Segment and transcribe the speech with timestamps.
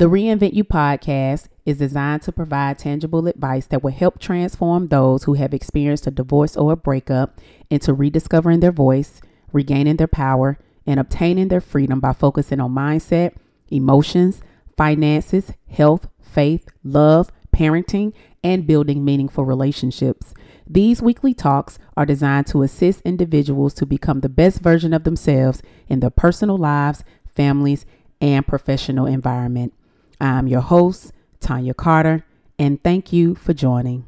[0.00, 5.24] The Reinvent You podcast is designed to provide tangible advice that will help transform those
[5.24, 7.38] who have experienced a divorce or a breakup
[7.68, 9.20] into rediscovering their voice,
[9.52, 13.34] regaining their power, and obtaining their freedom by focusing on mindset,
[13.70, 14.40] emotions,
[14.74, 20.32] finances, health, faith, love, parenting, and building meaningful relationships.
[20.66, 25.60] These weekly talks are designed to assist individuals to become the best version of themselves
[25.88, 27.84] in their personal lives, families,
[28.22, 29.74] and professional environment.
[30.20, 32.24] I'm your host, Tonya Carter,
[32.58, 34.04] and thank you for joining.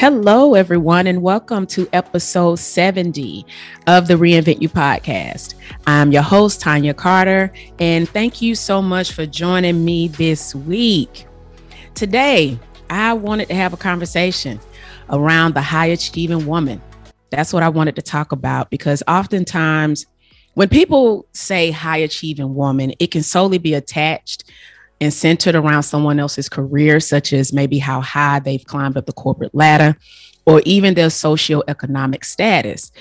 [0.00, 3.44] Hello, everyone, and welcome to episode 70
[3.86, 5.56] of the Reinvent You podcast.
[5.86, 11.26] I'm your host, Tonya Carter, and thank you so much for joining me this week.
[11.92, 14.58] Today, I wanted to have a conversation
[15.10, 16.80] around the high achieving woman.
[17.28, 20.06] That's what I wanted to talk about because oftentimes,
[20.54, 24.44] when people say high achieving woman, it can solely be attached
[25.00, 29.12] and centered around someone else's career, such as maybe how high they've climbed up the
[29.12, 29.96] corporate ladder
[30.46, 32.92] or even their socioeconomic status.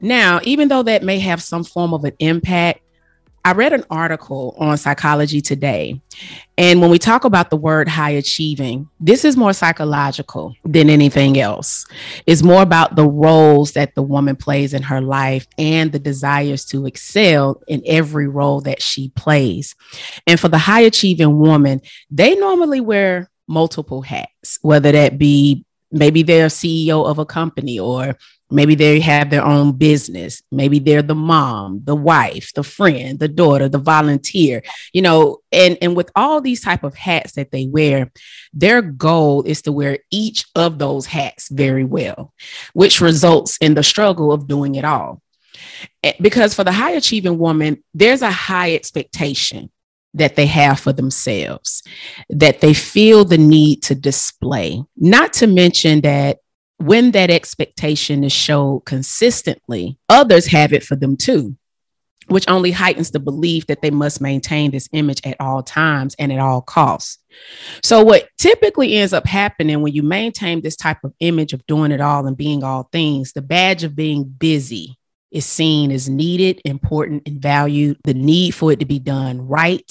[0.00, 2.80] Now, even though that may have some form of an impact,
[3.46, 6.00] I read an article on Psychology Today.
[6.58, 11.38] And when we talk about the word high achieving, this is more psychological than anything
[11.38, 11.86] else.
[12.26, 16.64] It's more about the roles that the woman plays in her life and the desires
[16.64, 19.76] to excel in every role that she plays.
[20.26, 26.24] And for the high achieving woman, they normally wear multiple hats, whether that be maybe
[26.24, 28.16] they're CEO of a company or
[28.50, 30.42] Maybe they have their own business.
[30.52, 35.76] Maybe they're the mom, the wife, the friend, the daughter, the volunteer, you know, and,
[35.82, 38.12] and with all these type of hats that they wear,
[38.52, 42.32] their goal is to wear each of those hats very well,
[42.72, 45.22] which results in the struggle of doing it all.
[46.04, 49.70] Eh, because for the high achieving woman, there's a high expectation
[50.14, 51.82] that they have for themselves,
[52.30, 54.82] that they feel the need to display.
[54.96, 56.38] Not to mention that
[56.78, 61.56] when that expectation is showed consistently, others have it for them too,
[62.28, 66.32] which only heightens the belief that they must maintain this image at all times and
[66.32, 67.18] at all costs.
[67.82, 71.92] So, what typically ends up happening when you maintain this type of image of doing
[71.92, 74.98] it all and being all things, the badge of being busy
[75.30, 77.98] is seen as needed, important, and valued.
[78.04, 79.90] The need for it to be done right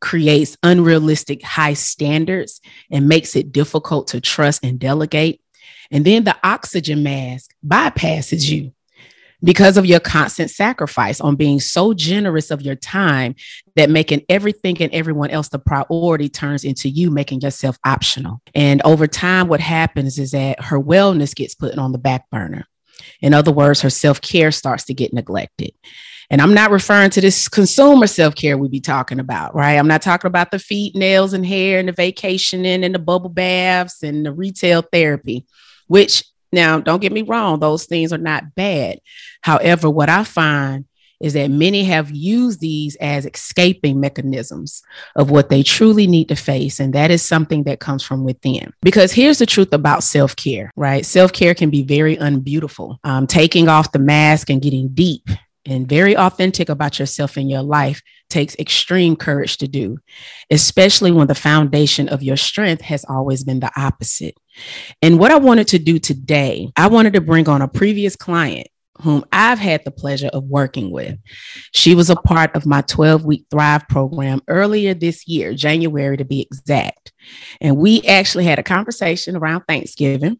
[0.00, 5.40] creates unrealistic high standards and makes it difficult to trust and delegate.
[5.92, 8.72] And then the oxygen mask bypasses you
[9.44, 13.34] because of your constant sacrifice on being so generous of your time
[13.76, 18.40] that making everything and everyone else the priority turns into you making yourself optional.
[18.54, 22.66] And over time, what happens is that her wellness gets put on the back burner.
[23.20, 25.72] In other words, her self care starts to get neglected.
[26.30, 29.76] And I'm not referring to this consumer self care we be talking about, right?
[29.76, 33.28] I'm not talking about the feet, nails, and hair, and the vacationing, and the bubble
[33.28, 35.44] baths, and the retail therapy
[35.86, 38.98] which now don't get me wrong, those things are not bad.
[39.42, 40.84] However, what I find
[41.22, 44.82] is that many have used these as escaping mechanisms
[45.14, 46.80] of what they truly need to face.
[46.80, 48.72] And that is something that comes from within.
[48.82, 51.06] Because here's the truth about self care, right?
[51.06, 52.98] Self care can be very unbeautiful.
[53.04, 55.28] Um, taking off the mask and getting deep
[55.66, 59.98] and very authentic about yourself and your life takes extreme courage to do,
[60.50, 64.34] especially when the foundation of your strength has always been the opposite.
[65.00, 68.68] And what I wanted to do today, I wanted to bring on a previous client
[69.00, 71.18] whom I've had the pleasure of working with.
[71.72, 76.24] She was a part of my 12 week Thrive program earlier this year, January to
[76.24, 77.12] be exact.
[77.60, 80.38] And we actually had a conversation around Thanksgiving.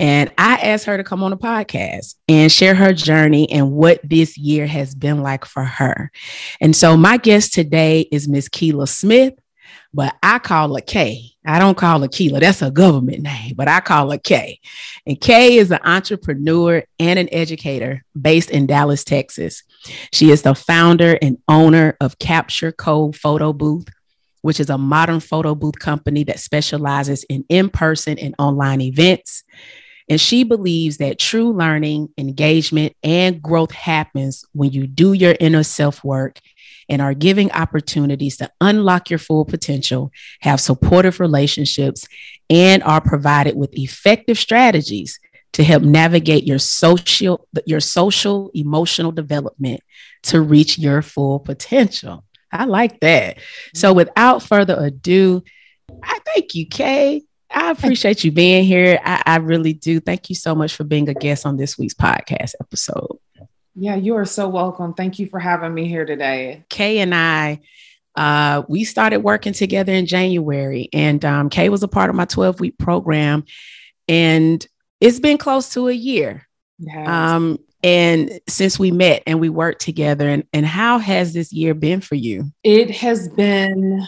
[0.00, 4.00] And I asked her to come on a podcast and share her journey and what
[4.02, 6.10] this year has been like for her.
[6.58, 9.34] And so my guest today is Miss Keela Smith,
[9.92, 11.32] but I call her Kay.
[11.44, 12.40] I don't call her Keela.
[12.40, 14.60] That's a government name, but I call her Kay.
[15.04, 19.64] And Kay is an entrepreneur and an educator based in Dallas, Texas.
[20.14, 23.88] She is the founder and owner of Capture Code Photo Booth,
[24.40, 29.44] which is a modern photo booth company that specializes in in person and online events.
[30.10, 35.62] And she believes that true learning, engagement, and growth happens when you do your inner
[35.62, 36.40] self work
[36.88, 40.10] and are giving opportunities to unlock your full potential,
[40.40, 42.08] have supportive relationships,
[42.50, 45.20] and are provided with effective strategies
[45.52, 49.80] to help navigate your social your social emotional development
[50.24, 52.24] to reach your full potential.
[52.52, 53.38] I like that.
[53.74, 53.96] So mm-hmm.
[53.96, 55.44] without further ado,
[56.02, 57.22] I thank you, Kay.
[57.52, 59.00] I appreciate you being here.
[59.04, 60.00] I, I really do.
[60.00, 63.18] Thank you so much for being a guest on this week's podcast episode.
[63.74, 64.94] Yeah, you are so welcome.
[64.94, 66.64] Thank you for having me here today.
[66.68, 67.60] Kay and I,
[68.14, 72.24] uh, we started working together in January, and um, Kay was a part of my
[72.24, 73.44] 12 week program.
[74.08, 74.64] And
[75.00, 76.46] it's been close to a year.
[76.78, 77.08] Yes.
[77.08, 81.72] Um, and since we met and we worked together, and, and how has this year
[81.74, 82.52] been for you?
[82.62, 84.06] It has been,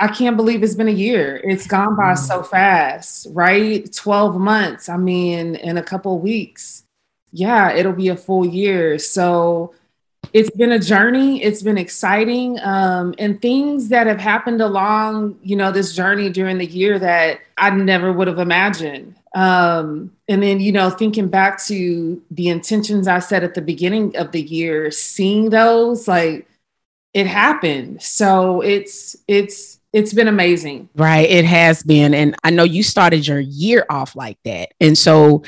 [0.00, 1.36] I can't believe it's been a year.
[1.44, 2.18] It's gone by mm.
[2.18, 3.92] so fast, right?
[3.92, 4.88] 12 months.
[4.88, 6.84] I mean, in a couple weeks.
[7.32, 8.98] Yeah, it'll be a full year.
[8.98, 9.74] So
[10.32, 11.42] it's been a journey.
[11.42, 12.58] It's been exciting.
[12.60, 17.40] Um, and things that have happened along, you know, this journey during the year that
[17.58, 19.16] I never would have imagined.
[19.34, 24.16] Um, and then, you know, thinking back to the intentions I set at the beginning
[24.16, 26.48] of the year, seeing those, like
[27.12, 28.02] it happened.
[28.02, 30.88] So it's, it's, it's been amazing.
[30.94, 31.28] Right.
[31.28, 32.14] It has been.
[32.14, 34.70] And I know you started your year off like that.
[34.80, 35.42] And so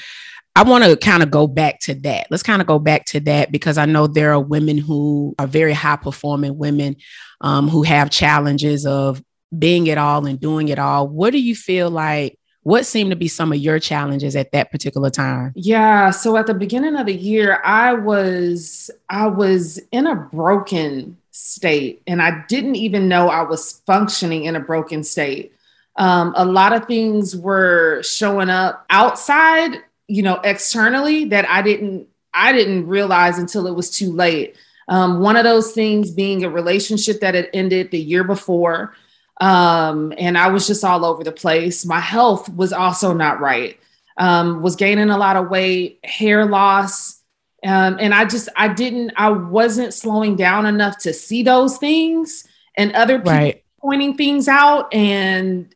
[0.55, 2.27] I want to kind of go back to that.
[2.31, 5.47] Let's kind of go back to that because I know there are women who are
[5.47, 6.97] very high performing women
[7.41, 9.23] um, who have challenges of
[9.57, 11.09] being it all and doing it all.
[11.09, 14.71] What do you feel like what seemed to be some of your challenges at that
[14.71, 20.07] particular time yeah so at the beginning of the year i was i was in
[20.07, 25.53] a broken state and i didn't even know i was functioning in a broken state
[25.97, 32.07] um, a lot of things were showing up outside you know externally that i didn't
[32.33, 34.57] i didn't realize until it was too late
[34.89, 38.95] um, one of those things being a relationship that had ended the year before
[39.43, 41.85] um, and I was just all over the place.
[41.85, 43.79] My health was also not right.
[44.17, 47.21] Um, was gaining a lot of weight, hair loss,
[47.65, 52.47] um, and I just I didn't I wasn't slowing down enough to see those things
[52.77, 53.65] and other people right.
[53.81, 55.73] pointing things out, and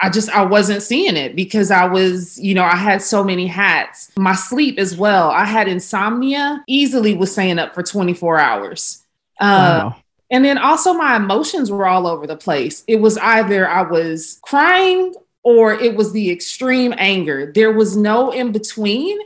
[0.00, 3.46] I just I wasn't seeing it because I was you know I had so many
[3.46, 4.12] hats.
[4.16, 5.30] My sleep as well.
[5.30, 6.64] I had insomnia.
[6.66, 9.02] Easily was staying up for 24 hours.
[9.38, 9.96] Uh, wow.
[10.30, 12.82] And then also my emotions were all over the place.
[12.88, 17.52] It was either I was crying or it was the extreme anger.
[17.54, 19.18] There was no in between.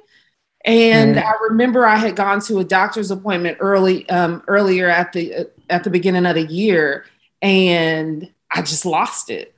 [0.64, 1.24] And mm.
[1.24, 5.84] I remember I had gone to a doctor's appointment early um, earlier at the at
[5.84, 7.06] the beginning of the year,
[7.40, 9.54] and I just lost it.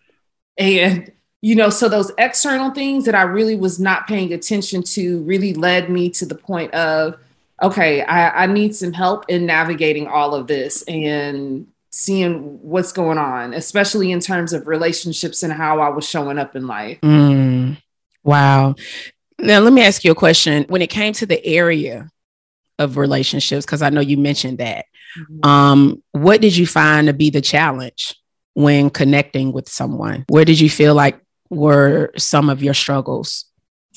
[0.57, 1.11] And
[1.41, 5.55] you know, so those external things that I really was not paying attention to really
[5.55, 7.19] led me to the point of
[7.61, 13.19] okay, I, I need some help in navigating all of this and seeing what's going
[13.19, 17.01] on, especially in terms of relationships and how I was showing up in life.
[17.03, 17.81] Mm,
[18.25, 18.75] wow.
[19.43, 20.65] Now, let me ask you a question.
[20.69, 22.09] When it came to the area
[22.79, 24.87] of relationships, because I know you mentioned that,
[25.19, 25.49] mm-hmm.
[25.49, 28.15] um, what did you find to be the challenge
[28.55, 30.25] when connecting with someone?
[30.29, 31.19] Where did you feel like
[31.51, 33.47] were some of your struggles?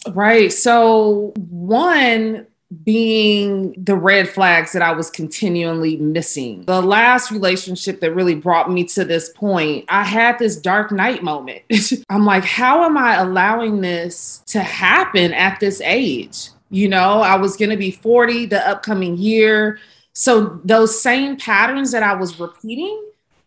[0.08, 0.52] Right.
[0.52, 2.48] So, one,
[2.84, 6.66] being the red flags that I was continually missing.
[6.66, 11.24] The last relationship that really brought me to this point, I had this dark night
[11.24, 11.62] moment.
[12.10, 16.50] I'm like, how am I allowing this to happen at this age?
[16.72, 19.80] You know, I was going to be 40 the upcoming year.
[20.14, 23.02] So those same patterns that I was repeating,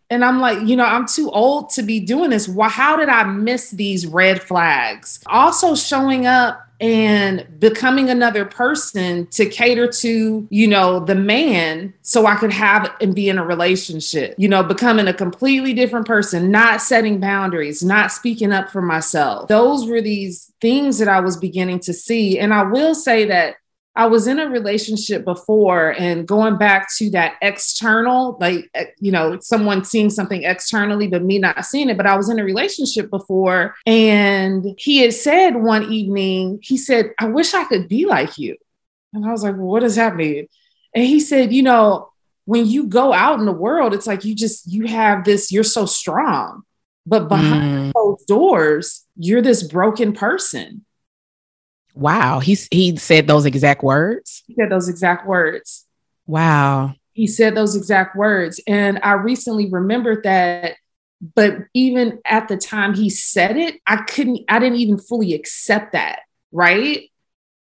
[0.09, 2.47] and I'm like, you know, I'm too old to be doing this.
[2.47, 5.19] Why, how did I miss these red flags?
[5.27, 12.25] Also showing up and becoming another person to cater to, you know, the man so
[12.25, 16.51] I could have and be in a relationship, you know, becoming a completely different person,
[16.51, 19.49] not setting boundaries, not speaking up for myself.
[19.49, 22.39] Those were these things that I was beginning to see.
[22.39, 23.55] And I will say that
[23.99, 29.11] I was in a relationship before and going back to that external, like, eh, you
[29.11, 31.97] know, someone seeing something externally, but me not seeing it.
[31.97, 37.11] But I was in a relationship before and he had said one evening, he said,
[37.19, 38.55] I wish I could be like you.
[39.11, 40.47] And I was like, well, what does that mean?
[40.95, 42.09] And he said, you know,
[42.45, 45.65] when you go out in the world, it's like you just, you have this, you're
[45.65, 46.63] so strong.
[47.05, 47.93] But behind mm.
[47.93, 50.85] those doors, you're this broken person.
[51.99, 52.39] Wow.
[52.39, 54.43] He's he said those exact words.
[54.47, 55.85] He said those exact words.
[56.25, 56.95] Wow.
[57.11, 58.61] He said those exact words.
[58.65, 60.77] And I recently remembered that,
[61.35, 65.91] but even at the time he said it, I couldn't, I didn't even fully accept
[65.91, 66.21] that.
[66.53, 67.11] Right.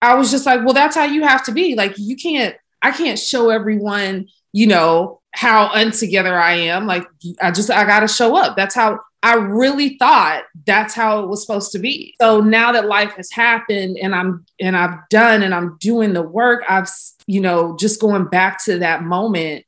[0.02, 1.74] I was just like, well, that's how you have to be.
[1.74, 6.86] Like, you can't, I can't show everyone, you know, how untogether I am.
[6.86, 7.06] Like,
[7.40, 8.56] I just, I got to show up.
[8.56, 12.14] That's how I really thought that's how it was supposed to be.
[12.20, 16.22] So now that life has happened and I'm and I've done and I'm doing the
[16.22, 16.88] work, I've
[17.26, 19.64] you know, just going back to that moment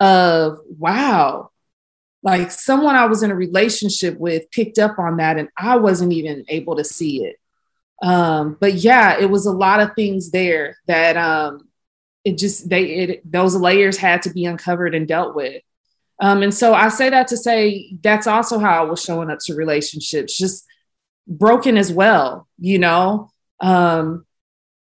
[0.00, 1.50] of wow,
[2.22, 6.12] like someone I was in a relationship with picked up on that and I wasn't
[6.12, 7.36] even able to see it.
[8.02, 11.68] Um, but yeah, it was a lot of things there that um
[12.24, 15.62] it just they it those layers had to be uncovered and dealt with.
[16.20, 19.38] Um, and so I say that to say that's also how I was showing up
[19.46, 20.64] to relationships, just
[21.28, 23.30] broken as well, you know,
[23.60, 24.24] um,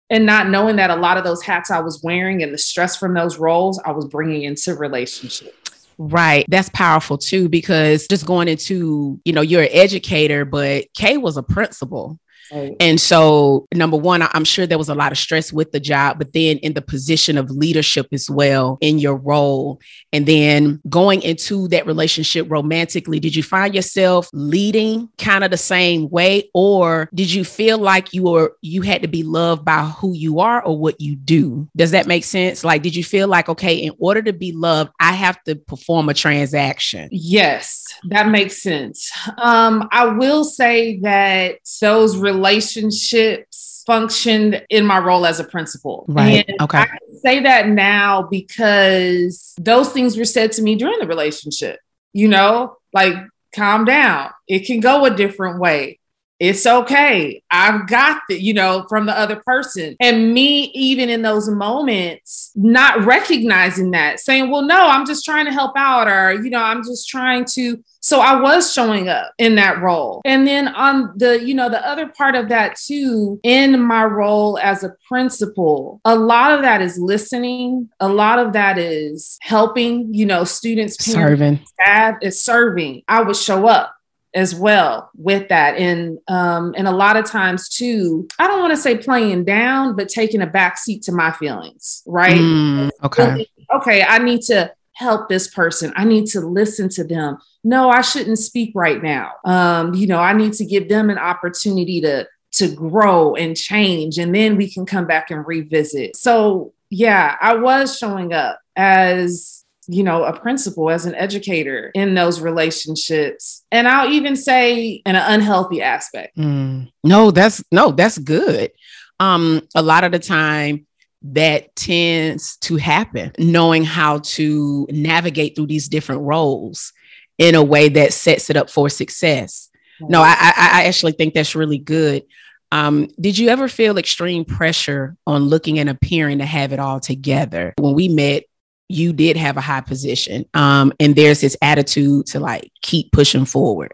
[0.09, 2.95] and not knowing that a lot of those hats I was wearing and the stress
[2.95, 5.87] from those roles I was bringing into relationships.
[5.97, 6.45] Right.
[6.47, 11.37] That's powerful too, because just going into, you know, you're an educator, but Kay was
[11.37, 12.19] a principal.
[12.51, 12.75] Right.
[12.79, 16.17] And so, number one, I'm sure there was a lot of stress with the job,
[16.17, 19.79] but then in the position of leadership as well in your role.
[20.13, 25.57] And then going into that relationship romantically, did you find yourself leading kind of the
[25.57, 26.49] same way?
[26.53, 30.39] Or did you feel like you were, you had to be loved by who you
[30.39, 31.67] are or what you do?
[31.75, 32.63] Does that make sense?
[32.63, 36.09] Like, did you feel like, okay, in order to be loved, I have to perform
[36.09, 37.09] a transaction?
[37.11, 39.11] Yes, that makes sense.
[39.37, 46.05] Um, I will say that those relationships relationships functioned in my role as a principal.
[46.07, 46.45] Right.
[46.47, 46.79] And okay.
[46.79, 51.79] I say that now because those things were said to me during the relationship.
[52.13, 53.15] You know, like
[53.53, 54.31] calm down.
[54.47, 55.99] It can go a different way
[56.39, 57.41] it's okay.
[57.49, 59.95] I've got the, you know, from the other person.
[60.01, 65.45] And me, even in those moments, not recognizing that, saying, well, no, I'm just trying
[65.45, 67.81] to help out, or, you know, I'm just trying to.
[68.01, 70.21] So I was showing up in that role.
[70.25, 74.59] And then on the, you know, the other part of that too, in my role
[74.59, 77.89] as a principal, a lot of that is listening.
[77.99, 83.01] A lot of that is helping, you know, students, serving, staff is serving.
[83.07, 83.94] I would show up
[84.35, 85.77] as well with that.
[85.77, 89.95] And um and a lot of times too i don't want to say playing down
[89.95, 92.35] but taking a back seat to my feelings right?
[92.35, 93.47] Mm, okay.
[93.73, 95.91] Okay i need to help this person.
[95.97, 97.37] I need to listen to them.
[97.63, 99.31] No i shouldn't speak right now.
[99.45, 104.17] Um you know i need to give them an opportunity to to grow and change
[104.17, 106.15] and then we can come back and revisit.
[106.15, 112.15] So yeah i was showing up as you know, a principal, as an educator in
[112.15, 113.65] those relationships.
[113.71, 116.37] And I'll even say in an unhealthy aspect.
[116.37, 116.91] Mm.
[117.03, 118.71] No, that's no, that's good.
[119.19, 120.85] Um, a lot of the time
[121.33, 126.93] that tends to happen, knowing how to navigate through these different roles
[127.37, 129.69] in a way that sets it up for success.
[129.99, 132.23] No, I, I, actually think that's really good.
[132.71, 136.99] Um, did you ever feel extreme pressure on looking and appearing to have it all
[136.99, 137.73] together?
[137.77, 138.43] When we met,
[138.87, 140.45] you did have a high position.
[140.53, 143.93] Um, and there's this attitude to like keep pushing forward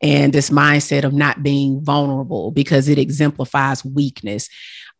[0.00, 4.48] and this mindset of not being vulnerable because it exemplifies weakness.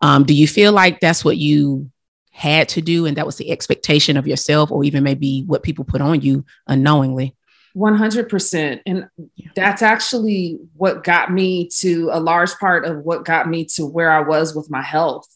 [0.00, 1.90] Um, do you feel like that's what you
[2.30, 5.84] had to do and that was the expectation of yourself or even maybe what people
[5.84, 7.36] put on you unknowingly?
[7.76, 8.80] 100%.
[8.86, 9.08] And
[9.56, 14.10] that's actually what got me to a large part of what got me to where
[14.10, 15.26] I was with my health.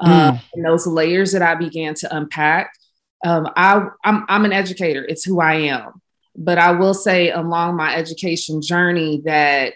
[0.00, 0.08] Mm.
[0.08, 2.72] Uh, and those layers that I began to unpack
[3.24, 6.00] um, I, I'm, I'm an educator, it's who I am.
[6.36, 9.74] But I will say along my education journey that,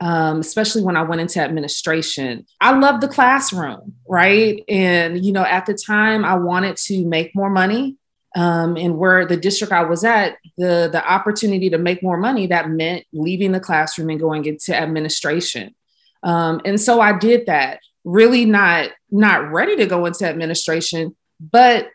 [0.00, 4.62] um, especially when I went into administration, I love the classroom, right?
[4.68, 7.96] And, you know, at the time I wanted to make more money.
[8.34, 12.46] Um, and where the district I was at, the the opportunity to make more money
[12.48, 15.74] that meant leaving the classroom and going into administration.
[16.22, 17.80] Um, and so I did that.
[18.04, 21.88] Really not not ready to go into administration, but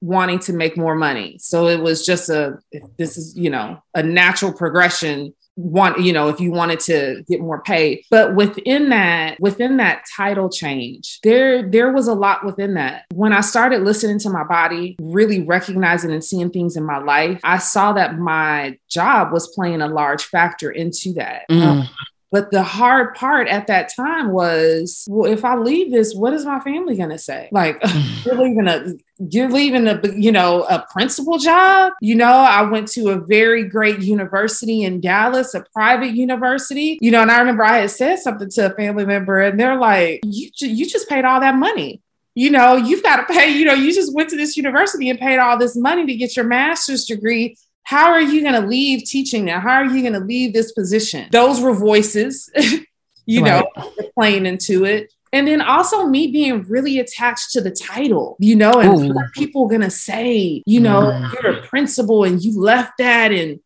[0.00, 1.36] wanting to make more money.
[1.38, 2.58] So it was just a
[2.98, 7.40] this is, you know, a natural progression want you know if you wanted to get
[7.40, 12.74] more pay but within that within that title change there there was a lot within
[12.74, 16.98] that when i started listening to my body really recognizing and seeing things in my
[16.98, 21.60] life i saw that my job was playing a large factor into that mm.
[21.60, 21.88] um,
[22.30, 26.44] but the hard part at that time was, well, if I leave this, what is
[26.44, 27.48] my family going to say?
[27.50, 28.24] Like, mm.
[28.24, 31.92] you're leaving a, you're leaving a, you know, a principal job.
[32.00, 36.98] You know, I went to a very great university in Dallas, a private university.
[37.00, 39.78] You know, and I remember I had said something to a family member, and they're
[39.78, 42.00] like, "You, you just paid all that money."
[42.36, 45.18] you know, you've got to pay, you know, you just went to this university and
[45.18, 47.56] paid all this money to get your master's degree
[47.90, 49.58] how are you going to leave teaching now?
[49.58, 51.28] How are you going to leave this position?
[51.32, 52.48] Those were voices,
[53.26, 53.64] you right.
[53.76, 55.12] know, playing into it.
[55.32, 59.12] And then also me being really attached to the title, you know, and Ooh.
[59.12, 61.32] what people gonna say, you know, mm.
[61.32, 63.60] you're a principal and you left that and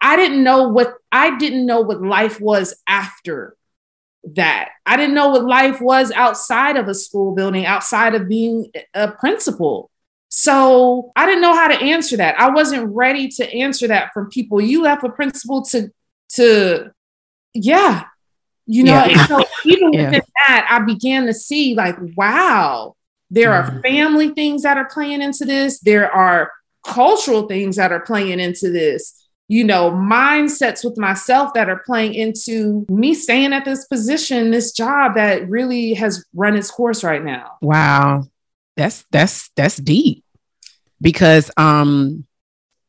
[0.00, 3.54] I didn't know what I didn't know what life was after
[4.34, 4.70] that.
[4.86, 9.10] I didn't know what life was outside of a school building, outside of being a
[9.10, 9.90] principal.
[10.30, 12.38] So I didn't know how to answer that.
[12.40, 14.60] I wasn't ready to answer that from people.
[14.60, 15.90] You left a principal to
[16.34, 16.92] to
[17.52, 18.04] yeah,
[18.66, 19.04] you know.
[19.04, 19.26] Yeah.
[19.26, 20.04] so even yeah.
[20.06, 22.94] within that, I began to see like, wow,
[23.30, 23.78] there mm-hmm.
[23.78, 25.80] are family things that are playing into this.
[25.80, 26.52] There are
[26.86, 29.20] cultural things that are playing into this
[29.50, 34.70] you know, mindsets with myself that are playing into me staying at this position, this
[34.70, 37.56] job that really has run its course right now.
[37.60, 38.28] Wow.
[38.80, 40.24] That's that's that's deep.
[41.02, 42.24] Because um,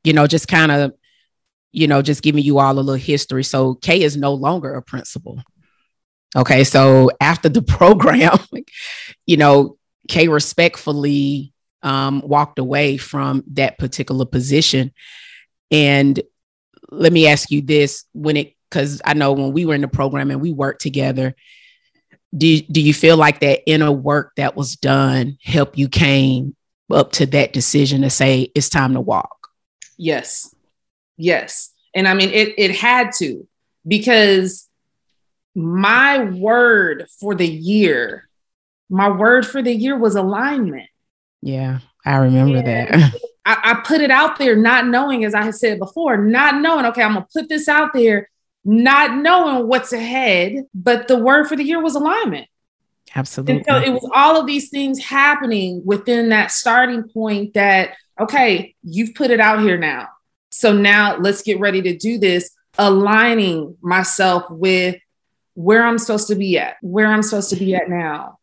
[0.05, 0.93] you know, just kind of,
[1.73, 3.43] you know, just giving you all a little history.
[3.43, 5.43] So Kay is no longer a principal.
[6.35, 6.63] Okay.
[6.63, 8.37] So after the program,
[9.25, 14.93] you know, Kay respectfully um, walked away from that particular position.
[15.71, 16.21] And
[16.89, 19.89] let me ask you this when it because I know when we were in the
[19.89, 21.35] program and we worked together,
[22.35, 26.55] do, do you feel like that inner work that was done helped you came
[26.91, 29.49] up to that decision to say it's time to walk?
[29.97, 30.53] Yes.
[31.17, 31.71] Yes.
[31.93, 33.47] And I mean it it had to
[33.85, 34.67] because
[35.55, 38.29] my word for the year,
[38.89, 40.89] my word for the year was alignment.
[41.41, 43.13] Yeah, I remember and that.
[43.45, 46.85] I, I put it out there, not knowing, as I had said before, not knowing,
[46.85, 48.29] okay, I'm gonna put this out there,
[48.63, 50.65] not knowing what's ahead.
[50.73, 52.47] But the word for the year was alignment.
[53.15, 53.57] Absolutely.
[53.57, 58.75] And so it was all of these things happening within that starting point that, okay,
[58.83, 60.07] you've put it out here now.
[60.49, 64.95] So now let's get ready to do this, aligning myself with
[65.55, 68.37] where I'm supposed to be at, where I'm supposed to be at now.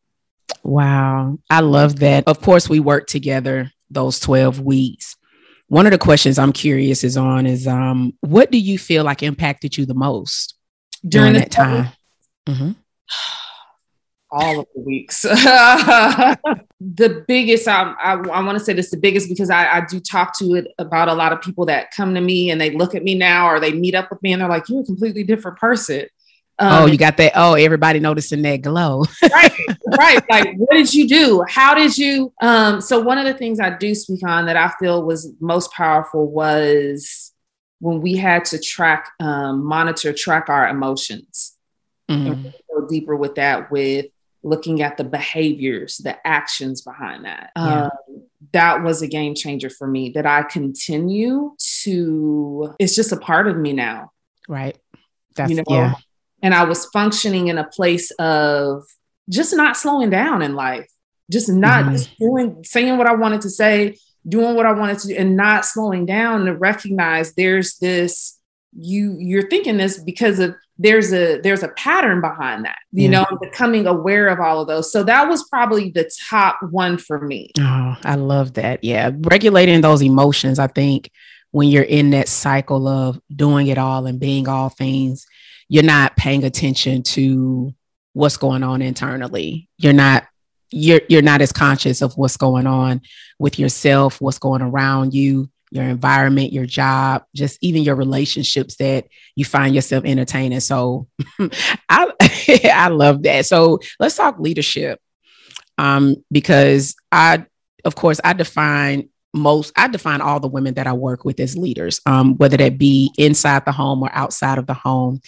[0.62, 1.38] Wow.
[1.48, 2.24] I love that.
[2.26, 5.16] Of course, we work together those 12 weeks.
[5.68, 9.22] One of the questions I'm curious is on is um, what do you feel like
[9.22, 10.54] impacted you the most
[11.06, 11.88] during, during that time?
[12.46, 12.72] Mm-hmm.
[14.30, 15.22] All of the weeks.
[16.80, 20.00] the biggest, I, I, I want to say this the biggest because I, I do
[20.00, 22.94] talk to it about a lot of people that come to me and they look
[22.94, 25.24] at me now or they meet up with me and they're like, you're a completely
[25.24, 26.06] different person.
[26.60, 27.32] Um, oh, you got that.
[27.36, 29.04] Oh, everybody noticing that glow.
[29.32, 29.52] right,
[29.96, 30.22] right.
[30.28, 31.44] Like, what did you do?
[31.48, 32.32] How did you?
[32.42, 35.72] Um, so one of the things I do speak on that I feel was most
[35.72, 37.32] powerful was
[37.78, 41.56] when we had to track, um, monitor, track our emotions.
[42.10, 42.48] Mm-hmm.
[42.74, 44.06] Go deeper with that, with
[44.42, 47.52] looking at the behaviors, the actions behind that.
[47.54, 47.84] Yeah.
[47.84, 47.90] Um,
[48.52, 50.10] that was a game changer for me.
[50.10, 52.74] That I continue to.
[52.80, 54.10] It's just a part of me now.
[54.48, 54.76] Right.
[55.36, 55.94] That's, you know, yeah
[56.42, 58.84] and I was functioning in a place of
[59.28, 60.86] just not slowing down in life,
[61.30, 61.92] just not mm-hmm.
[61.92, 63.96] just doing, saying what I wanted to say,
[64.26, 68.38] doing what I wanted to do, and not slowing down to recognize there's this.
[68.76, 73.10] You you're thinking this because of there's a there's a pattern behind that you yeah.
[73.10, 77.20] know becoming aware of all of those so that was probably the top one for
[77.20, 81.10] me oh i love that yeah regulating those emotions i think
[81.50, 85.26] when you're in that cycle of doing it all and being all things
[85.68, 87.74] you're not paying attention to
[88.12, 89.68] what's going on internally.
[89.76, 90.26] You're not
[90.70, 93.00] you're you're not as conscious of what's going on
[93.38, 99.06] with yourself, what's going around you, your environment, your job, just even your relationships that
[99.34, 100.60] you find yourself entertaining.
[100.60, 101.06] So
[101.88, 102.12] I
[102.72, 103.46] I love that.
[103.46, 105.00] So let's talk leadership.
[105.76, 107.46] Um, because I
[107.84, 111.56] of course I define most i define all the women that i work with as
[111.56, 115.20] leaders um, whether that be inside the home or outside of the home.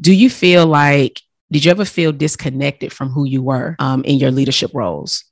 [0.00, 4.18] Do you feel like did you ever feel disconnected from who you were um, in
[4.18, 5.24] your leadership roles?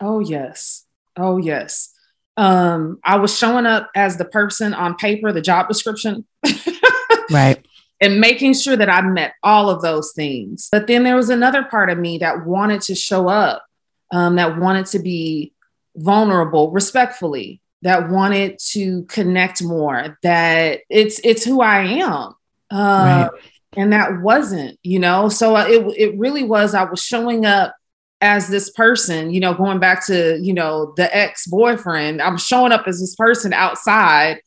[0.00, 0.84] Oh yes.
[1.16, 1.92] Oh yes.
[2.38, 6.26] Um, i was showing up as the person on paper the job description
[7.30, 7.64] right.
[7.98, 10.68] and making sure that i met all of those things.
[10.70, 13.64] But then there was another part of me that wanted to show up
[14.12, 15.54] um, that wanted to be
[15.96, 22.34] vulnerable respectfully that wanted to connect more that it's it's who i am.
[22.70, 23.40] Uh, right.
[23.76, 25.28] and that wasn't you know?
[25.28, 27.74] So it, it really was i was showing up
[28.20, 32.84] as this person you know going back to you know the ex-boyfriend i'm showing up
[32.86, 34.40] as this person outside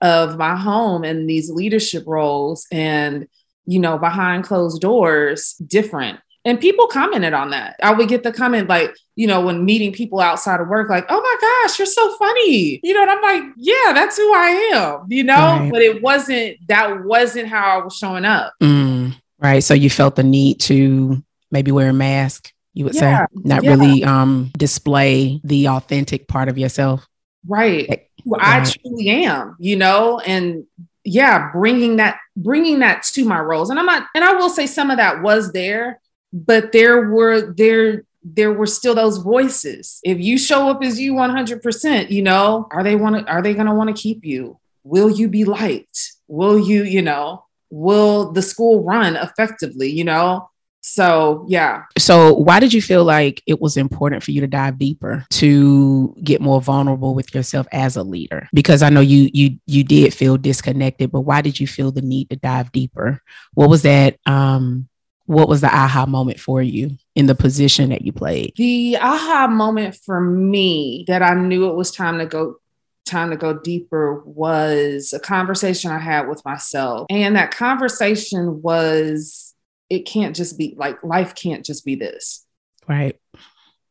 [0.00, 3.26] of my home in these leadership roles and
[3.66, 7.76] you know behind closed doors different and people commented on that.
[7.82, 11.06] I would get the comment like, you know, when meeting people outside of work, like,
[11.08, 12.80] oh my gosh, you're so funny.
[12.82, 15.34] You know, and I'm like, yeah, that's who I am, you know?
[15.34, 15.70] Right.
[15.70, 18.54] But it wasn't, that wasn't how I was showing up.
[18.62, 19.62] Mm, right.
[19.62, 23.26] So you felt the need to maybe wear a mask, you would yeah.
[23.26, 23.70] say, not yeah.
[23.70, 27.06] really um, display the authentic part of yourself.
[27.46, 28.08] Right.
[28.24, 28.66] Well, right.
[28.66, 30.66] I truly am, you know, and
[31.04, 33.70] yeah, bringing that bringing that to my roles.
[33.70, 36.00] And I'm not and I will say some of that was there,
[36.32, 40.00] but there were there there were still those voices.
[40.02, 43.54] If you show up as you 100%, you know, are they want to are they
[43.54, 44.58] going to want to keep you?
[44.84, 46.12] Will you be liked?
[46.26, 50.50] Will you, you know, will the school run effectively, you know?
[50.80, 51.82] So, yeah.
[51.98, 56.16] So, why did you feel like it was important for you to dive deeper to
[56.22, 58.48] get more vulnerable with yourself as a leader?
[58.54, 62.00] Because I know you you you did feel disconnected, but why did you feel the
[62.00, 63.20] need to dive deeper?
[63.54, 64.88] What was that um
[65.28, 68.54] what was the aha moment for you in the position that you played?
[68.56, 72.56] The aha moment for me that I knew it was time to go
[73.04, 77.08] time to go deeper was a conversation I had with myself.
[77.10, 79.54] And that conversation was
[79.90, 82.46] it can't just be like life can't just be this.
[82.88, 83.20] Right.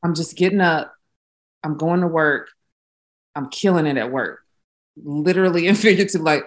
[0.03, 0.91] I'm just getting up,
[1.63, 2.49] I'm going to work,
[3.35, 4.39] I'm killing it at work.
[4.95, 6.45] Literally and figuratively, like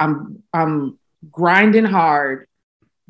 [0.00, 0.98] I'm I'm
[1.30, 2.48] grinding hard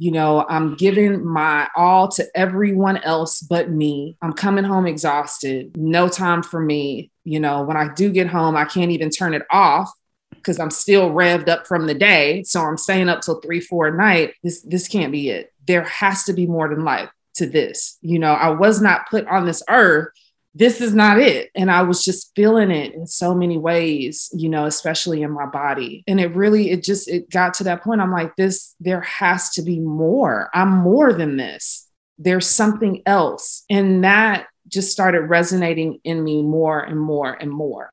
[0.02, 4.16] you know, I'm giving my all to everyone else but me.
[4.20, 7.12] I'm coming home exhausted, no time for me.
[7.22, 9.92] You know, when I do get home, I can't even turn it off
[10.30, 12.42] because I'm still revved up from the day.
[12.42, 14.34] So I'm staying up till three, four at night.
[14.42, 15.52] This this can't be it.
[15.68, 17.96] There has to be more than life to this.
[18.00, 20.08] You know, I was not put on this earth
[20.54, 21.50] this is not it.
[21.54, 25.46] And I was just feeling it in so many ways, you know, especially in my
[25.46, 26.04] body.
[26.06, 28.02] And it really, it just, it got to that point.
[28.02, 30.50] I'm like, this, there has to be more.
[30.52, 31.88] I'm more than this.
[32.18, 33.64] There's something else.
[33.70, 37.90] And that just started resonating in me more and more and more.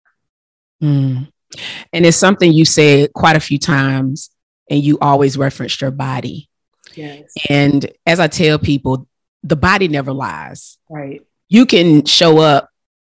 [0.84, 1.32] Mm.
[1.94, 4.30] And it's something you said quite a few times,
[4.70, 6.48] and you always referenced your body.
[6.94, 7.32] Yes.
[7.50, 9.08] And as I tell people,
[9.44, 10.78] the body never lies.
[10.90, 12.70] Right you can show up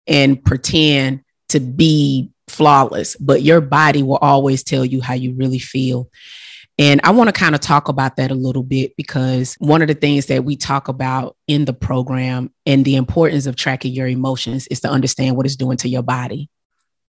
[0.07, 5.59] and pretend to be flawless, but your body will always tell you how you really
[5.59, 6.09] feel.
[6.79, 9.89] And I want to kind of talk about that a little bit because one of
[9.89, 14.07] the things that we talk about in the program and the importance of tracking your
[14.07, 16.51] emotions is to understand what it's doing to your body.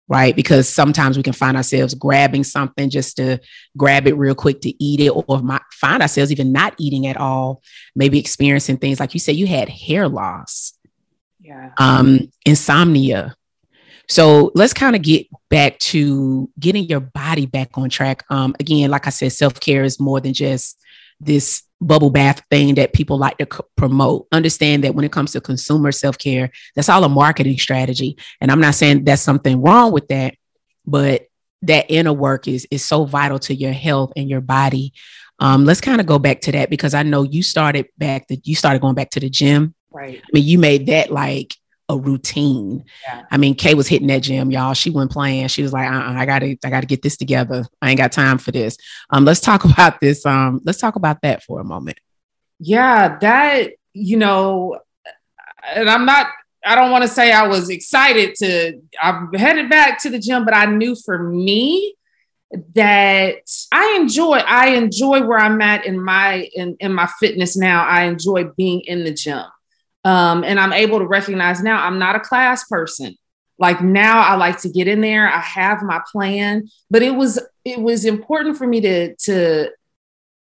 [0.09, 0.33] Right.
[0.33, 3.39] Because sometimes we can find ourselves grabbing something just to
[3.75, 5.41] grab it real quick to eat it, or
[5.73, 7.61] find ourselves even not eating at all,
[7.93, 10.76] maybe experiencing things like you said, you had hair loss
[11.47, 11.71] yeah.
[11.77, 13.35] um, insomnia.
[14.09, 18.23] So let's kind of get back to getting your body back on track.
[18.29, 20.81] Um, again, like I said, self care is more than just
[21.19, 24.27] this bubble bath thing that people like to c- promote.
[24.31, 28.17] Understand that when it comes to consumer self care, that's all a marketing strategy.
[28.39, 30.35] And I'm not saying that's something wrong with that,
[30.85, 31.27] but
[31.63, 34.93] that inner work is is so vital to your health and your body.
[35.39, 38.47] Um, let's kind of go back to that because I know you started back that
[38.47, 40.21] you started going back to the gym Right.
[40.23, 41.55] I mean, you made that like
[41.89, 42.83] a routine.
[43.07, 43.25] Yeah.
[43.31, 44.73] I mean, Kay was hitting that gym, y'all.
[44.73, 45.47] She wasn't playing.
[45.47, 47.65] She was like, uh-uh, I gotta, I gotta get this together.
[47.81, 48.77] I ain't got time for this.
[49.09, 50.23] Um, let's talk about this.
[50.25, 51.97] Um, let's talk about that for a moment.
[52.59, 54.79] Yeah, that, you know,
[55.73, 56.27] and I'm not,
[56.63, 60.45] I don't want to say I was excited to, I'm headed back to the gym,
[60.45, 61.95] but I knew for me
[62.75, 63.35] that
[63.71, 67.85] I enjoy, I enjoy where I'm at in my, in, in my fitness now.
[67.85, 69.45] I enjoy being in the gym.
[70.07, 73.17] Um, and I'm able to recognize now I'm not a class person.
[73.59, 75.27] Like now I like to get in there.
[75.27, 79.71] I have my plan, but it was it was important for me to to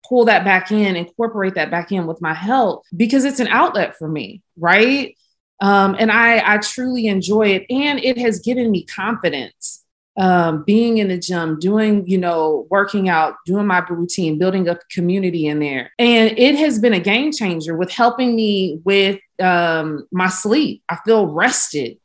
[0.10, 3.95] pull that back in, incorporate that back in with my health because it's an outlet
[3.97, 5.15] for me, right?
[5.60, 9.81] Um, and I I truly enjoy it, and it has given me confidence
[10.17, 14.78] um, being in the gym, doing, you know, working out, doing my routine, building a
[14.91, 15.91] community in there.
[15.97, 20.84] And it has been a game changer with helping me with um, my sleep.
[20.89, 21.97] I feel rested.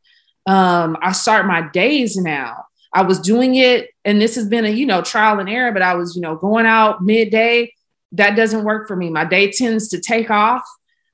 [0.46, 2.64] Um, I start my days now.
[2.92, 5.82] I was doing it, and this has been a, you know, trial and error, but
[5.82, 7.72] I was, you know, going out midday.
[8.12, 9.10] That doesn't work for me.
[9.10, 10.62] My day tends to take off.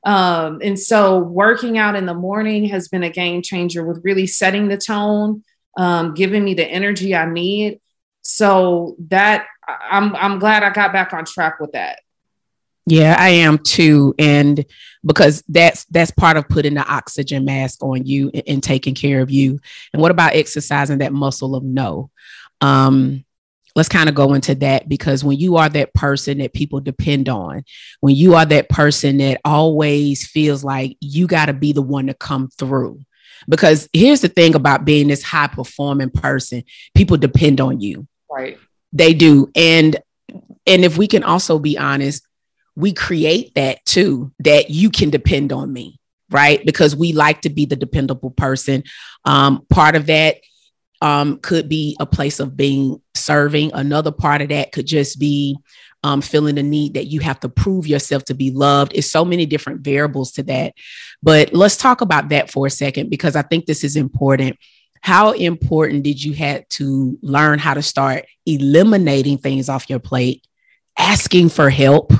[0.04, 4.26] Um, and so working out in the morning has been a game changer with really
[4.26, 5.42] setting the tone
[5.76, 7.80] um, giving me the energy I need.
[8.22, 12.00] So that I'm I'm glad I got back on track with that.
[12.86, 14.14] Yeah, I am too.
[14.18, 14.64] And
[15.04, 19.20] because that's that's part of putting the oxygen mask on you and, and taking care
[19.20, 19.60] of you.
[19.92, 22.10] And what about exercising that muscle of no?
[22.60, 23.24] Um,
[23.74, 27.28] let's kind of go into that because when you are that person that people depend
[27.28, 27.64] on,
[28.00, 32.08] when you are that person that always feels like you got to be the one
[32.08, 33.00] to come through,
[33.48, 36.64] because here's the thing about being this high performing person.
[36.94, 38.06] People depend on you.
[38.30, 38.58] Right.
[38.92, 39.50] They do.
[39.54, 39.96] And
[40.66, 42.26] and if we can also be honest
[42.74, 46.00] we create that too that you can depend on me
[46.32, 46.64] right?
[46.64, 48.82] Because we like to be the dependable person.
[49.24, 50.38] Um, part of that
[51.00, 53.72] um, could be a place of being serving.
[53.74, 55.58] Another part of that could just be
[56.02, 58.92] um, feeling the need that you have to prove yourself to be loved.
[58.94, 60.74] It's so many different variables to that.
[61.22, 64.56] But let's talk about that for a second because I think this is important.
[65.00, 70.46] How important did you have to learn how to start eliminating things off your plate,
[70.96, 72.12] asking for help?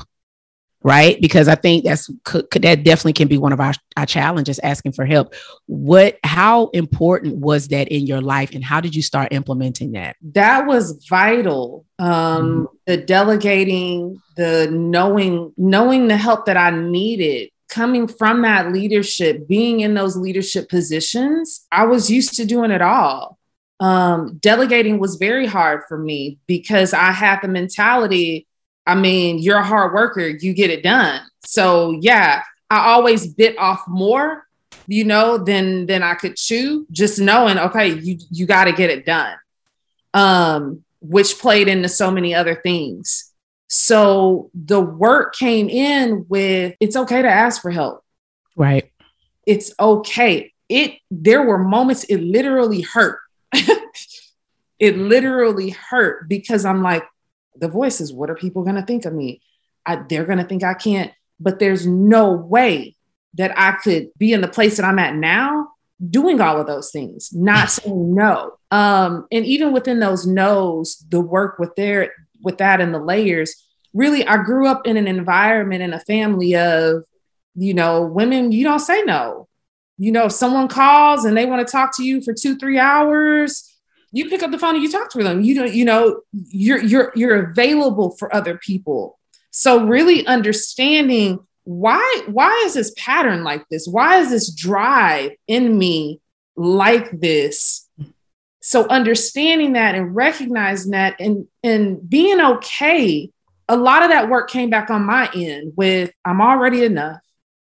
[0.83, 1.19] right?
[1.21, 4.59] Because I think that's could, could, that definitely can be one of our, our challenges
[4.59, 5.33] asking for help.
[5.65, 10.17] What how important was that in your life and how did you start implementing that?
[10.33, 11.85] That was vital.
[11.97, 12.72] Um mm-hmm.
[12.85, 19.79] The delegating, the knowing knowing the help that I needed coming from that leadership, being
[19.79, 23.39] in those leadership positions, I was used to doing it all.
[23.79, 28.47] Um, delegating was very hard for me because I had the mentality
[28.85, 31.21] I mean, you're a hard worker, you get it done.
[31.45, 34.45] So yeah, I always bit off more,
[34.87, 38.89] you know, than than I could chew, just knowing, okay, you you got to get
[38.89, 39.37] it done.
[40.13, 43.31] Um, which played into so many other things.
[43.67, 48.03] So the work came in with it's okay to ask for help.
[48.55, 48.91] Right.
[49.45, 50.53] It's okay.
[50.69, 53.19] It there were moments it literally hurt.
[54.79, 57.03] it literally hurt because I'm like,
[57.55, 59.41] the voices what are people going to think of me
[59.85, 62.95] I, they're going to think i can't but there's no way
[63.35, 65.69] that i could be in the place that i'm at now
[66.09, 71.21] doing all of those things not saying no um, and even within those no's the
[71.21, 75.81] work with their with that and the layers really i grew up in an environment
[75.81, 77.03] and a family of
[77.55, 79.47] you know women you don't say no
[79.97, 82.79] you know if someone calls and they want to talk to you for two three
[82.79, 83.69] hours
[84.13, 85.41] you pick up the phone and you talk to them.
[85.41, 89.19] You know, you know, you're you're you're available for other people.
[89.49, 93.87] So really understanding why why is this pattern like this?
[93.87, 96.21] Why is this drive in me
[96.55, 97.82] like this?
[98.65, 103.29] So understanding that and recognizing that and and being okay.
[103.67, 107.19] A lot of that work came back on my end with I'm already enough.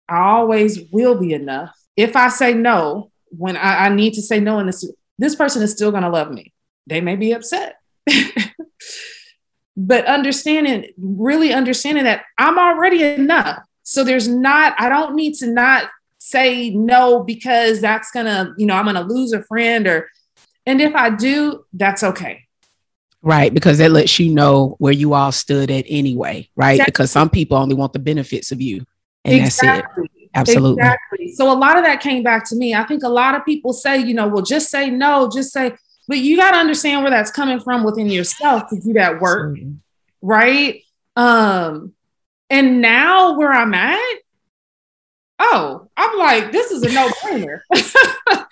[0.08, 1.70] I always will be enough.
[1.96, 5.62] If I say no, when I, I need to say no in this this person
[5.62, 6.52] is still going to love me.
[6.88, 7.76] They may be upset.
[9.76, 13.62] but understanding, really understanding that I'm already enough.
[13.84, 18.74] So there's not, I don't need to not say no because that's to, you know,
[18.74, 20.08] I'm to lose a friend or,
[20.68, 22.44] and if I do, that's okay.
[23.22, 23.52] Right.
[23.52, 26.50] Because that lets you know where you all stood at anyway.
[26.54, 26.72] Right.
[26.72, 26.90] Exactly.
[26.92, 28.84] Because some people only want the benefits of you.
[29.24, 30.04] And exactly.
[30.04, 30.30] that's it.
[30.34, 30.82] Absolutely.
[30.82, 31.32] Exactly.
[31.32, 32.74] So a lot of that came back to me.
[32.74, 35.72] I think a lot of people say, you know, well, just say no, just say,
[36.06, 39.52] but you got to understand where that's coming from within yourself to do that work.
[39.52, 39.76] Absolutely.
[40.20, 40.82] Right.
[41.16, 41.94] Um,
[42.50, 44.18] and now where I'm at,
[45.38, 47.60] oh, I'm like, this is a no-brainer.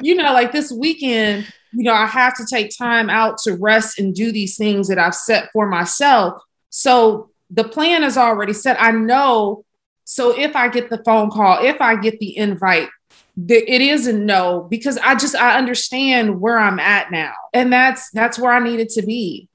[0.00, 3.98] you know, like this weekend, you know, I have to take time out to rest
[3.98, 6.42] and do these things that I've set for myself.
[6.70, 8.80] So the plan is already set.
[8.80, 9.64] I know
[10.04, 12.88] so if I get the phone call, if I get the invite,
[13.36, 18.10] it is a no because I just I understand where I'm at now, and that's
[18.10, 19.48] that's where I needed to be.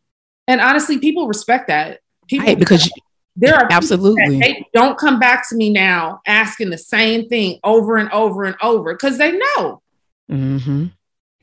[0.47, 1.99] And honestly, people respect that.
[2.27, 2.91] People right, because
[3.35, 7.97] there are absolutely they don't come back to me now asking the same thing over
[7.97, 9.81] and over and over because they know.
[10.29, 10.85] Mm-hmm.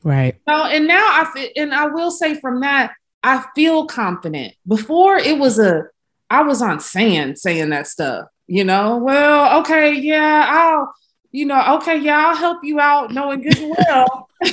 [0.03, 0.39] Right.
[0.47, 4.53] So and now I and I will say from that I feel confident.
[4.67, 5.83] Before it was a
[6.29, 10.93] I was on sand saying that stuff you know, well, okay, yeah, I'll,
[11.31, 14.29] you know, okay, yeah, I'll help you out knowing good and well.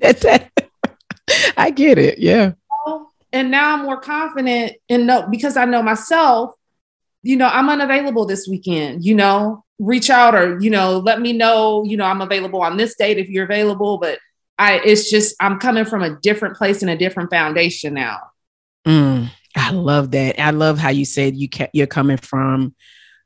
[1.56, 2.18] I get it.
[2.18, 2.52] Yeah.
[3.32, 6.54] And now I'm more confident in no because I know myself,
[7.24, 11.32] you know, I'm unavailable this weekend, you know, reach out or, you know, let me
[11.32, 13.98] know, you know, I'm available on this date if you're available.
[13.98, 14.18] But
[14.58, 18.18] I it's just I'm coming from a different place and a different foundation now.
[18.86, 19.30] Mm.
[19.56, 20.40] I love that.
[20.40, 22.74] I love how you said you ca- you're coming from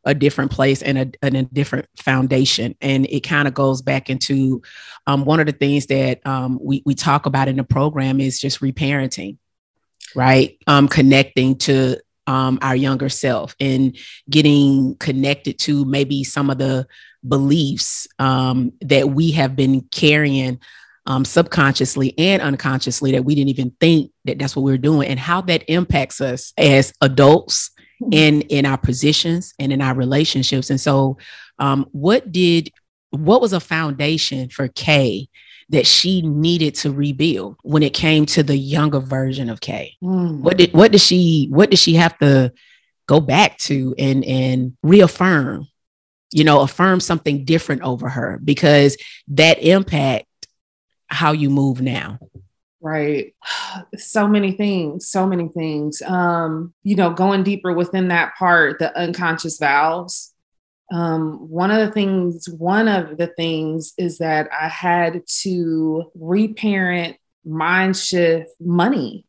[0.05, 2.75] a different place and a, and a different foundation.
[2.81, 4.63] And it kind of goes back into
[5.07, 8.41] um, one of the things that um, we, we talk about in the program is
[8.41, 9.39] just reparenting,
[10.15, 10.57] right?
[10.67, 13.97] Um, connecting to um, our younger self and
[14.29, 16.87] getting connected to maybe some of the
[17.27, 20.61] beliefs um, that we have been carrying
[21.07, 25.09] um, subconsciously and unconsciously that we didn't even think that that's what we are doing
[25.09, 27.71] and how that impacts us as adults
[28.13, 30.69] in in our positions and in our relationships.
[30.69, 31.17] And so
[31.59, 32.71] um, what did
[33.11, 35.29] what was a foundation for kay
[35.71, 40.41] that she needed to rebuild when it came to the younger version of kay mm.
[40.41, 42.53] what did what did she what did she have to
[43.07, 45.67] go back to and and reaffirm
[46.31, 48.97] you know affirm something different over her because
[49.29, 50.27] that impact
[51.09, 52.19] how you move now?
[52.81, 53.35] Right.
[53.97, 56.03] So many things, so many things.
[56.03, 60.33] Um, you know, going deeper within that part, the unconscious vows.
[60.91, 67.17] Um, one of the things, one of the things is that I had to reparent,
[67.45, 69.27] mind shift money,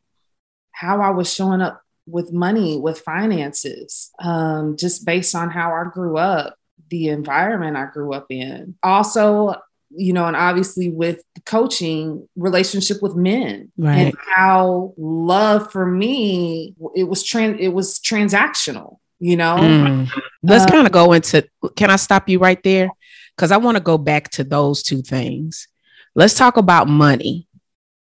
[0.72, 5.84] how I was showing up with money, with finances, um, just based on how I
[5.92, 6.56] grew up,
[6.88, 8.76] the environment I grew up in.
[8.82, 9.54] Also,
[9.90, 13.96] you know, and obviously with coaching, relationship with men right.
[13.98, 19.56] and how love for me it was trans it was transactional, you know.
[19.56, 20.10] Mm.
[20.42, 22.90] Let's uh, kind of go into can I stop you right there?
[23.36, 25.68] Because I want to go back to those two things.
[26.14, 27.46] Let's talk about money.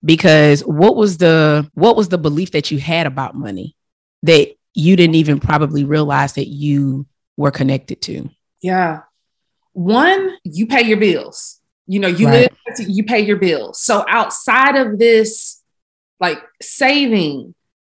[0.03, 3.75] Because what was the what was the belief that you had about money
[4.23, 7.05] that you didn't even probably realize that you
[7.37, 8.29] were connected to?
[8.61, 9.01] Yeah.
[9.73, 12.49] One, you pay your bills you know, you right.
[12.67, 13.81] live, you pay your bills.
[13.81, 15.61] So outside of this,
[16.21, 17.53] like saving,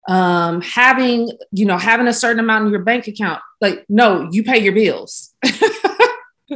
[0.08, 4.42] um, having, you know, having a certain amount in your bank account, like, no, you
[4.42, 5.34] pay your bills.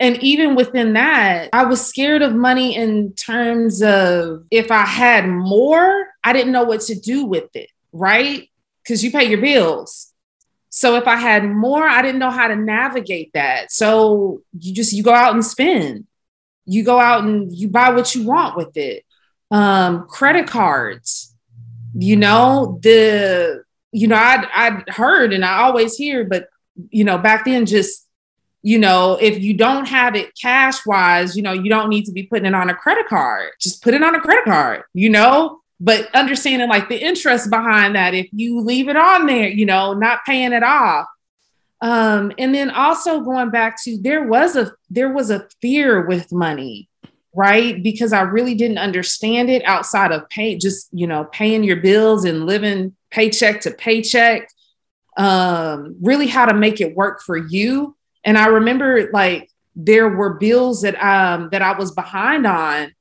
[0.00, 5.28] and even within that, I was scared of money in terms of if I had
[5.28, 8.48] more, I didn't know what to do with it, right?
[8.82, 10.12] Because you pay your bills.
[10.68, 13.72] So if I had more, I didn't know how to navigate that.
[13.72, 16.06] So you just you go out and spend
[16.70, 19.04] you go out and you buy what you want with it.
[19.50, 21.29] Um, credit cards,
[21.96, 26.48] you know, the, you know, I'd, I'd heard and I always hear, but,
[26.90, 28.06] you know, back then just,
[28.62, 32.12] you know, if you don't have it cash wise, you know, you don't need to
[32.12, 33.52] be putting it on a credit card.
[33.60, 37.96] Just put it on a credit card, you know, but understanding like the interest behind
[37.96, 41.06] that, if you leave it on there, you know, not paying it off,
[41.80, 46.30] um, and then also going back to there was a there was a fear with
[46.30, 46.89] money,
[47.34, 47.82] right?
[47.82, 52.24] Because I really didn't understand it outside of pay, just you know, paying your bills
[52.24, 54.48] and living paycheck to paycheck.
[55.16, 57.96] Um, really how to make it work for you.
[58.24, 62.94] And I remember like there were bills that um that I was behind on.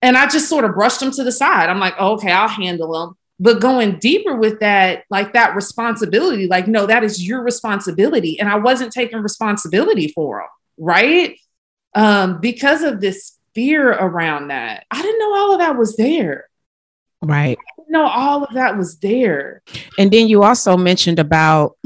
[0.00, 1.68] And I just sort of brushed them to the side.
[1.68, 6.46] I'm like, oh, okay, I'll handle them but going deeper with that like that responsibility
[6.46, 11.38] like no that is your responsibility and i wasn't taking responsibility for them right
[11.94, 16.48] um because of this fear around that i didn't know all of that was there
[17.22, 19.62] right no all of that was there
[19.98, 21.76] and then you also mentioned about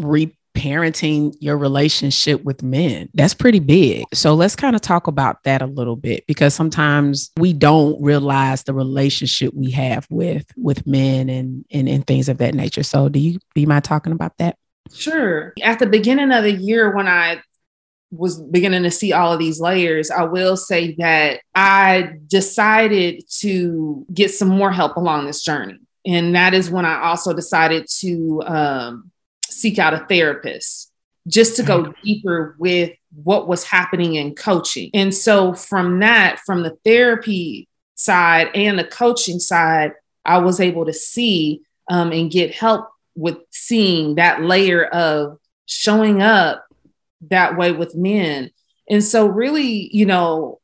[0.54, 3.08] reparenting your relationship with men.
[3.14, 4.04] That's pretty big.
[4.12, 8.62] So let's kind of talk about that a little bit because sometimes we don't realize
[8.62, 12.82] the relationship we have with with men and and, and things of that nature.
[12.82, 14.56] So do you do you mind talking about that?
[14.92, 15.54] Sure.
[15.62, 17.40] At the beginning of the year when I
[18.12, 24.06] was beginning to see all of these layers, I will say that I decided to
[24.12, 25.78] get some more help along this journey.
[26.06, 29.10] And that is when I also decided to um,
[29.48, 30.92] seek out a therapist
[31.26, 32.90] just to go deeper with
[33.22, 34.90] what was happening in coaching.
[34.92, 39.92] And so from that, from the therapy side and the coaching side,
[40.24, 46.22] I was able to see um, and get help with seeing that layer of showing
[46.22, 46.66] up
[47.30, 48.50] that way with men.
[48.88, 50.60] And so, really, you know,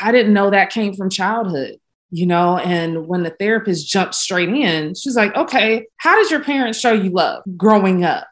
[0.00, 1.78] I didn't know that came from childhood
[2.10, 6.42] you know and when the therapist jumped straight in she's like okay how did your
[6.42, 8.26] parents show you love growing up?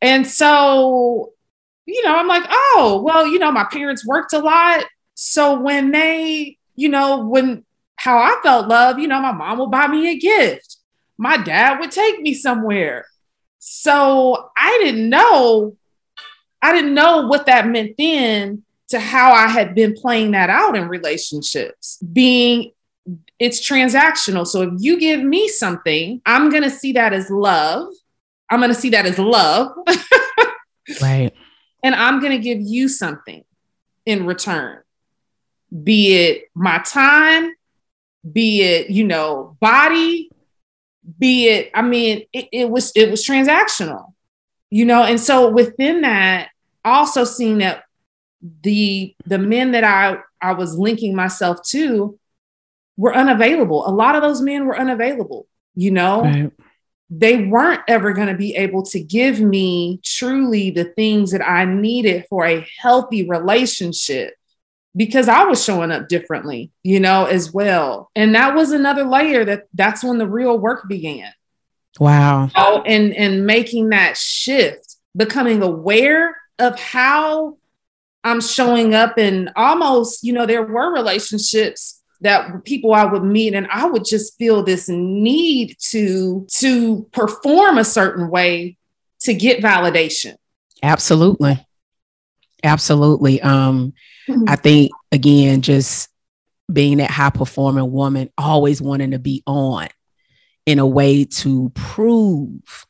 [0.00, 1.32] And so
[1.86, 4.84] you know i'm like oh well you know my parents worked a lot.
[5.14, 7.64] So when they you know when
[7.96, 10.78] how i felt love you know my mom would buy me a gift.
[11.18, 13.06] My dad would take me somewhere.
[13.60, 15.76] So i didn't know
[16.62, 20.76] i didn't know what that meant then to how I had been playing that out
[20.76, 22.72] in relationships, being
[23.38, 24.46] it's transactional.
[24.46, 27.88] So if you give me something, I'm going to see that as love.
[28.50, 29.72] I'm going to see that as love.
[31.00, 31.32] right.
[31.82, 33.42] And I'm going to give you something
[34.04, 34.82] in return,
[35.82, 37.54] be it my time,
[38.30, 40.30] be it, you know, body,
[41.18, 44.12] be it, I mean, it, it was, it was transactional,
[44.70, 45.02] you know?
[45.02, 46.50] And so within that,
[46.84, 47.84] also seeing that
[48.62, 52.18] the, the men that I, I was linking myself to,
[52.96, 53.86] were unavailable.
[53.88, 56.22] A lot of those men were unavailable, you know?
[56.22, 56.52] Right.
[57.10, 61.64] They weren't ever going to be able to give me truly the things that I
[61.64, 64.34] needed for a healthy relationship
[64.94, 68.10] because I was showing up differently, you know, as well.
[68.14, 71.32] And that was another layer that that's when the real work began.
[71.98, 72.50] Wow.
[72.54, 77.58] Oh, and and making that shift, becoming aware of how
[78.24, 83.52] I'm showing up and almost, you know, there were relationships that people I would meet
[83.52, 88.76] and I would just feel this need to to perform a certain way
[89.22, 90.36] to get validation.
[90.82, 91.66] Absolutely.
[92.62, 93.42] Absolutely.
[93.42, 93.92] Um
[94.28, 94.44] mm-hmm.
[94.46, 96.08] I think again just
[96.72, 99.88] being that high performing woman always wanting to be on
[100.64, 102.86] in a way to prove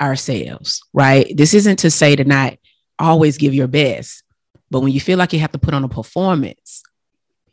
[0.00, 1.36] ourselves, right?
[1.36, 2.54] This isn't to say to not
[2.98, 4.22] always give your best,
[4.70, 6.82] but when you feel like you have to put on a performance,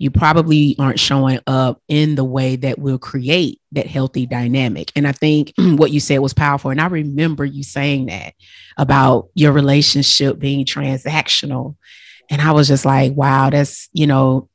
[0.01, 4.91] you probably aren't showing up in the way that will create that healthy dynamic.
[4.95, 6.71] And I think what you said was powerful.
[6.71, 8.33] And I remember you saying that
[8.79, 11.75] about your relationship being transactional.
[12.31, 14.49] And I was just like, wow, that's, you know,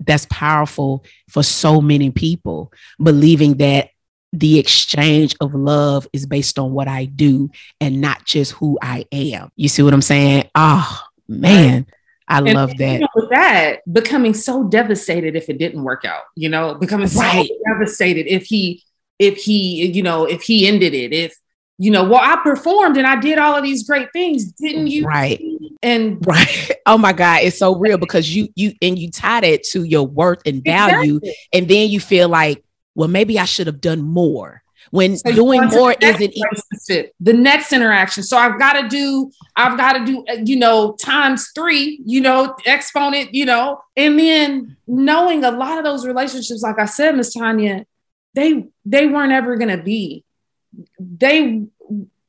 [0.00, 2.72] that's powerful for so many people,
[3.02, 3.90] believing that
[4.32, 7.50] the exchange of love is based on what I do
[7.80, 9.50] and not just who I am.
[9.56, 10.50] You see what I'm saying?
[10.54, 11.86] Oh, man.
[12.28, 12.92] I and, love that.
[12.92, 17.08] You know, with that, becoming so devastated if it didn't work out, you know, becoming
[17.16, 17.48] right.
[17.48, 18.82] so devastated if he,
[19.18, 21.34] if he, you know, if he ended it, if,
[21.78, 25.06] you know, well, I performed and I did all of these great things, didn't you?
[25.06, 25.40] Right.
[25.82, 26.72] And right.
[26.86, 30.06] Oh my God, it's so real because you you and you tie that to your
[30.06, 31.36] worth and value, exactly.
[31.52, 32.64] and then you feel like,
[32.98, 36.34] well, maybe I should have done more when so doing more isn't
[37.20, 38.24] the next interaction.
[38.24, 42.20] So I've got to do, I've got to do, uh, you know, times three, you
[42.20, 47.14] know, exponent, you know, and then knowing a lot of those relationships, like I said,
[47.14, 47.84] Miss Tonya,
[48.34, 50.24] they they weren't ever gonna be.
[50.98, 51.66] They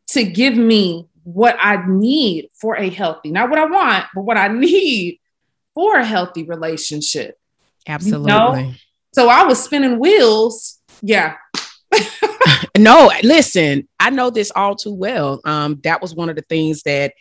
[0.09, 4.37] to give me what I need for a healthy, not what I want, but what
[4.37, 5.19] I need
[5.73, 7.39] for a healthy relationship.
[7.87, 8.31] Absolutely.
[8.31, 8.73] You know?
[9.13, 10.79] So I was spinning wheels.
[11.01, 11.35] Yeah,
[12.77, 15.41] no, listen, I know this all too well.
[15.45, 17.13] Um, that was one of the things that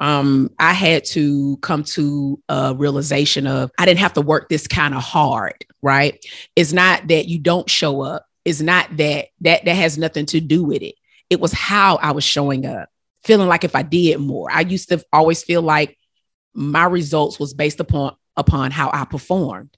[0.00, 4.66] um, I had to come to a realization of I didn't have to work this
[4.66, 6.24] kind of hard, right?
[6.56, 8.26] It's not that you don't show up.
[8.44, 10.96] It's not that that that has nothing to do with it.
[11.30, 12.88] It was how I was showing up,
[13.24, 14.48] feeling like if I did more.
[14.50, 15.96] I used to always feel like
[16.52, 19.76] my results was based upon upon how I performed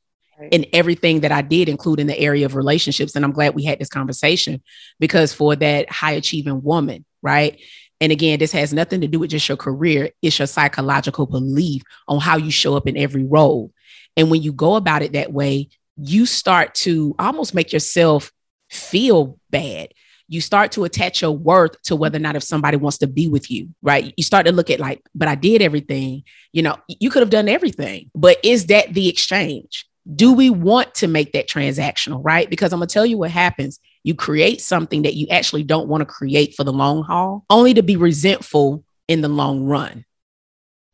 [0.51, 3.15] in everything that I did, including the area of relationships.
[3.15, 4.63] And I'm glad we had this conversation
[4.99, 7.61] because for that high achieving woman, right?
[8.01, 11.83] And again, this has nothing to do with just your career, it's your psychological belief
[12.09, 13.73] on how you show up in every role.
[14.17, 18.33] And when you go about it that way, you start to almost make yourself
[18.69, 19.89] feel bad.
[20.27, 23.29] You start to attach your worth to whether or not if somebody wants to be
[23.29, 24.13] with you, right?
[24.17, 26.25] You start to look at like, but I did everything.
[26.53, 29.87] You know, you could have done everything, but is that the exchange?
[30.13, 32.49] Do we want to make that transactional, right?
[32.51, 33.81] Because I'm going to tell you what happens.
[34.03, 37.75] You create something that you actually don't want to create for the long haul, only
[37.75, 40.05] to be resentful in the long run,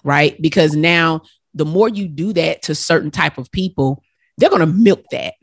[0.05, 0.41] right?
[0.41, 1.23] Because now
[1.55, 4.03] the more you do that to certain type of people,
[4.39, 5.35] they're going to milk that.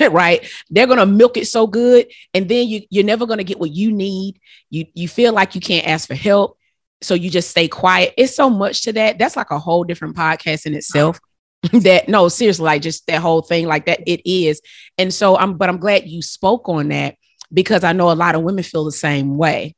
[0.10, 3.44] right they're going to milk it so good and then you you're never going to
[3.44, 6.56] get what you need you you feel like you can't ask for help
[7.02, 10.16] so you just stay quiet it's so much to that that's like a whole different
[10.16, 11.20] podcast in itself
[11.72, 14.60] that no seriously like just that whole thing like that it is.
[14.98, 17.16] And so i'm but i'm glad you spoke on that
[17.52, 19.74] because i know a lot of women feel the same way.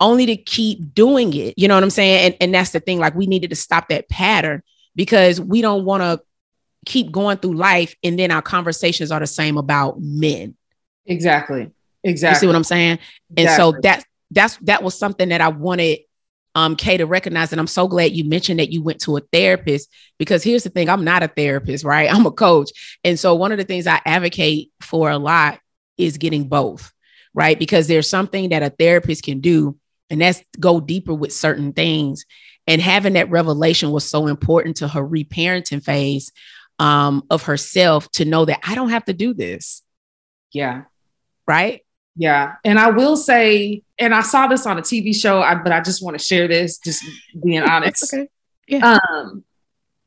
[0.00, 2.26] Only to keep doing it you know what i'm saying?
[2.26, 4.62] And, and that's the thing like we needed to stop that pattern
[4.94, 6.20] because we don't want to
[6.86, 10.56] keep going through life and then our conversations are the same about men.
[11.06, 11.70] Exactly.
[12.04, 12.98] Exactly you see what i'm saying?
[13.30, 13.44] Exactly.
[13.44, 16.00] and so that that's that was something that i wanted
[16.58, 17.50] um, Kay, to recognize.
[17.50, 19.88] that I'm so glad you mentioned that you went to a therapist
[20.18, 22.12] because here's the thing I'm not a therapist, right?
[22.12, 22.98] I'm a coach.
[23.04, 25.60] And so one of the things I advocate for a lot
[25.96, 26.92] is getting both,
[27.32, 27.56] right?
[27.56, 29.78] Because there's something that a therapist can do,
[30.10, 32.24] and that's go deeper with certain things.
[32.66, 36.32] And having that revelation was so important to her reparenting phase
[36.80, 39.82] um, of herself to know that I don't have to do this.
[40.52, 40.82] Yeah.
[41.46, 41.82] Right.
[42.18, 42.56] Yeah.
[42.64, 45.80] And I will say, and I saw this on a TV show, I, but I
[45.80, 47.02] just want to share this, just
[47.42, 48.12] being honest.
[48.12, 48.28] okay.
[48.66, 48.98] Yeah.
[49.10, 49.44] Um,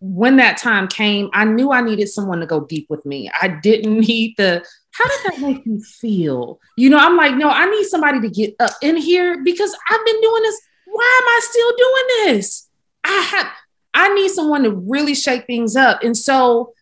[0.02, 3.32] when that time came, I knew I needed someone to go deep with me.
[3.42, 6.60] I didn't need the, how did that make you feel?
[6.76, 10.06] You know, I'm like, no, I need somebody to get up in here because I've
[10.06, 10.62] been doing this.
[10.88, 12.68] Why am I still doing this?
[13.06, 13.48] I have,
[13.94, 16.04] I need someone to really shake things up.
[16.04, 16.74] And so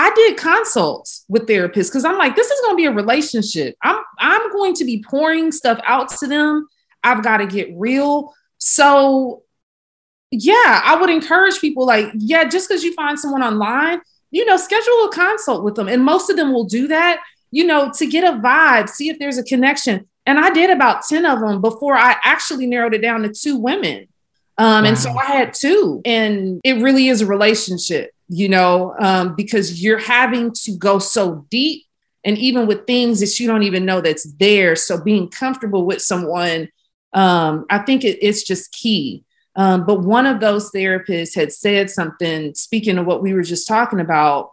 [0.00, 3.76] I did consults with therapists because I'm like, this is going to be a relationship.
[3.82, 6.66] I'm I'm going to be pouring stuff out to them.
[7.04, 8.32] I've got to get real.
[8.56, 9.42] So,
[10.30, 14.56] yeah, I would encourage people like, yeah, just because you find someone online, you know,
[14.56, 17.22] schedule a consult with them, and most of them will do that.
[17.50, 20.08] You know, to get a vibe, see if there's a connection.
[20.24, 23.58] And I did about ten of them before I actually narrowed it down to two
[23.58, 24.08] women.
[24.56, 24.88] Um, wow.
[24.88, 29.82] And so I had two, and it really is a relationship you know, um, because
[29.82, 31.84] you're having to go so deep
[32.24, 34.76] and even with things that you don't even know that's there.
[34.76, 36.68] So being comfortable with someone,
[37.12, 39.24] um, I think it, it's just key.
[39.56, 43.66] Um, but one of those therapists had said something, speaking of what we were just
[43.66, 44.52] talking about.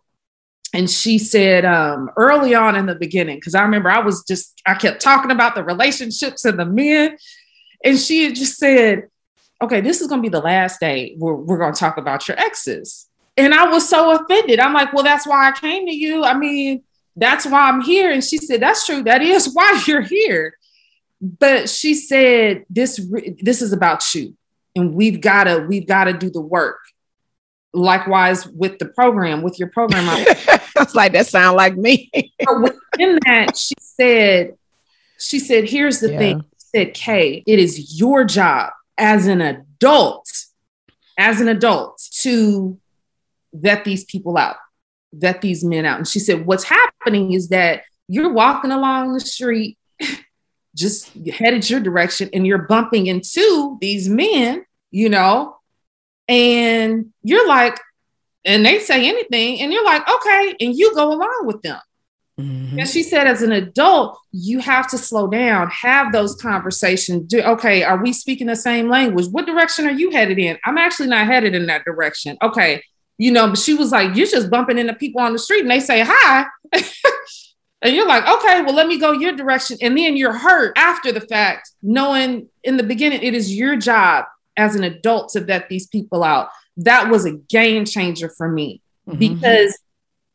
[0.74, 4.60] And she said um, early on in the beginning, because I remember I was just,
[4.66, 7.16] I kept talking about the relationships and the men.
[7.86, 9.04] And she had just said,
[9.62, 12.40] okay, this is going to be the last day we're going to talk about your
[12.40, 13.08] exes.
[13.38, 14.60] And I was so offended.
[14.60, 16.24] I'm like, well, that's why I came to you.
[16.24, 16.84] I mean,
[17.16, 18.12] that's why I'm here.
[18.12, 19.04] And she said, that's true.
[19.04, 20.58] That is why you're here.
[21.22, 23.00] But she said, this,
[23.40, 24.36] this is about you.
[24.76, 26.80] And we've got to, we've got to do the work.
[27.74, 30.08] Likewise with the program, with your program.
[30.10, 32.10] I was like, that sound like me.
[33.00, 34.56] In that, she said,
[35.20, 36.18] she said, here's the yeah.
[36.18, 36.42] thing.
[36.42, 40.30] She said, Kay, it is your job as an adult,
[41.18, 42.80] as an adult to
[43.62, 44.58] vet these people out
[45.14, 45.98] vet these men out.
[45.98, 49.78] And she said, What's happening is that you're walking along the street,
[50.76, 55.58] just headed your direction, and you're bumping into these men, you know,
[56.28, 57.80] and you're like,
[58.46, 61.80] and they say anything, and you're like, okay, and you go along with them.
[62.40, 62.80] Mm-hmm.
[62.80, 67.26] And she said, as an adult, you have to slow down, have those conversations.
[67.28, 69.26] Do, okay, are we speaking the same language?
[69.32, 70.56] What direction are you headed in?
[70.64, 72.38] I'm actually not headed in that direction.
[72.44, 72.84] Okay,
[73.18, 75.72] you know, but she was like, you're just bumping into people on the street and
[75.72, 76.46] they say hi.
[77.82, 79.78] and you're like, okay, well, let me go your direction.
[79.82, 84.26] And then you're hurt after the fact, knowing in the beginning it is your job
[84.56, 86.50] as an adult to vet these people out.
[86.78, 89.18] That was a game changer for me mm-hmm.
[89.18, 89.78] because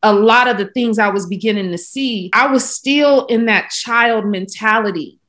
[0.03, 3.71] a lot of the things I was beginning to see, I was still in that
[3.71, 5.21] child mentality.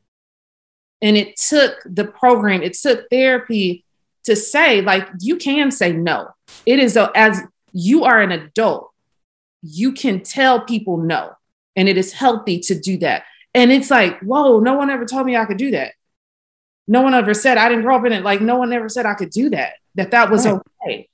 [1.03, 3.85] And it took the program, it took therapy
[4.23, 6.29] to say, like, you can say no.
[6.65, 7.41] It is a, as
[7.71, 8.91] you are an adult,
[9.61, 11.31] you can tell people no,
[11.75, 13.23] and it is healthy to do that.
[13.53, 15.93] And it's like, whoa, no one ever told me I could do that.
[16.87, 18.23] No one ever said I didn't grow up in it.
[18.23, 20.59] Like, no one ever said I could do that, that that was right.
[20.85, 21.09] okay.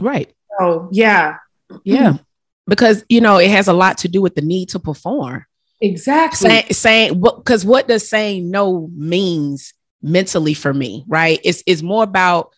[0.00, 0.34] Right.
[0.58, 1.36] So, yeah.
[1.84, 2.18] Yeah.
[2.66, 5.46] Because, you know, it has a lot to do with the need to perform.
[5.80, 6.48] Exactly.
[6.48, 11.40] Saying, saying because what does saying no means mentally for me, right?
[11.44, 12.52] It's it's more about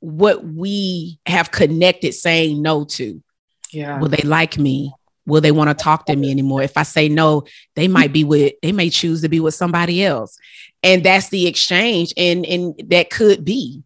[0.00, 3.22] what we have connected saying no to.
[3.72, 3.98] Yeah.
[3.98, 4.92] Will they like me?
[5.26, 6.62] Will they want to talk to me anymore?
[6.62, 7.44] If I say no,
[7.76, 10.38] they might be with they may choose to be with somebody else.
[10.82, 12.14] And that's the exchange.
[12.16, 13.82] And and that could be.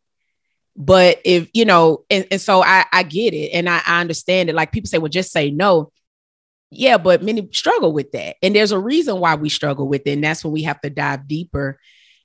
[0.77, 4.49] But if you know, and, and so I, I get it and I, I understand
[4.49, 4.55] it.
[4.55, 5.91] Like people say, well, just say no.
[6.71, 8.37] Yeah, but many struggle with that.
[8.43, 10.13] And there's a reason why we struggle with it.
[10.13, 11.79] And that's when we have to dive deeper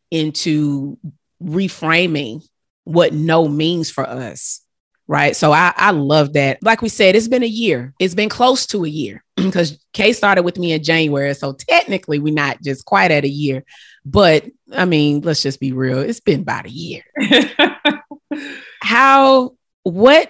[0.09, 0.97] into
[1.43, 2.47] reframing
[2.87, 4.61] what no means for us.
[5.09, 5.35] Right.
[5.35, 6.61] So I, I love that.
[6.63, 7.93] Like we said, it's been a year.
[7.99, 11.33] It's been close to a year because Kay started with me in January.
[11.33, 13.63] So technically, we're not just quite at a year.
[14.05, 15.99] But I mean, let's just be real.
[15.99, 17.03] It's been about a year.
[18.81, 20.29] How, what,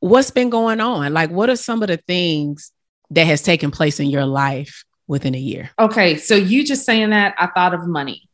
[0.00, 1.12] what's been going on?
[1.12, 2.72] Like, what are some of the things
[3.10, 5.70] that has taken place in your life within a year?
[5.78, 6.16] Okay.
[6.16, 8.28] So you just saying that, I thought of money.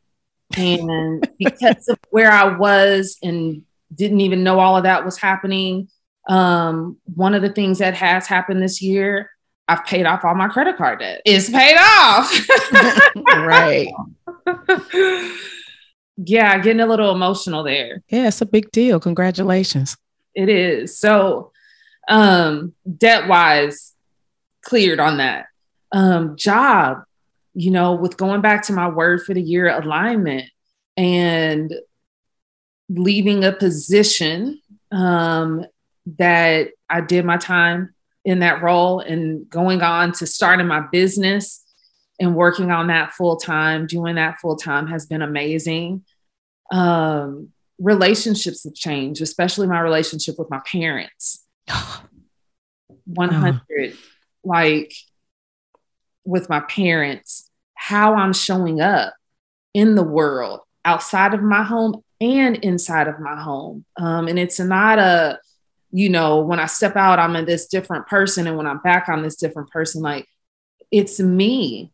[0.56, 3.62] And because of where I was and
[3.94, 5.88] didn't even know all of that was happening,
[6.28, 9.30] um, one of the things that has happened this year,
[9.68, 11.22] I've paid off all my credit card debt.
[11.24, 12.30] It's paid off.
[13.36, 13.88] right.
[16.16, 18.02] yeah, getting a little emotional there.
[18.08, 19.00] Yeah, it's a big deal.
[19.00, 19.96] Congratulations.
[20.34, 20.98] It is.
[20.98, 21.52] So,
[22.08, 23.92] um, debt wise,
[24.62, 25.46] cleared on that.
[25.92, 27.02] Um, job,
[27.54, 30.48] you know, with going back to my word for the year alignment
[30.96, 31.74] and
[32.88, 35.64] leaving a position um,
[36.18, 37.94] that I did my time
[38.24, 41.64] in that role and going on to starting my business
[42.20, 46.04] and working on that full time, doing that full time has been amazing.
[46.70, 47.48] Um,
[47.78, 51.44] relationships have changed, especially my relationship with my parents.
[53.06, 53.60] 100.
[53.92, 53.96] Uh.
[54.44, 54.92] Like,
[56.24, 59.14] with my parents, how I'm showing up
[59.74, 63.84] in the world outside of my home and inside of my home.
[63.96, 65.38] Um, and it's not a,
[65.90, 68.46] you know, when I step out, I'm in this different person.
[68.46, 70.02] And when I'm back, I'm this different person.
[70.02, 70.26] Like
[70.90, 71.92] it's me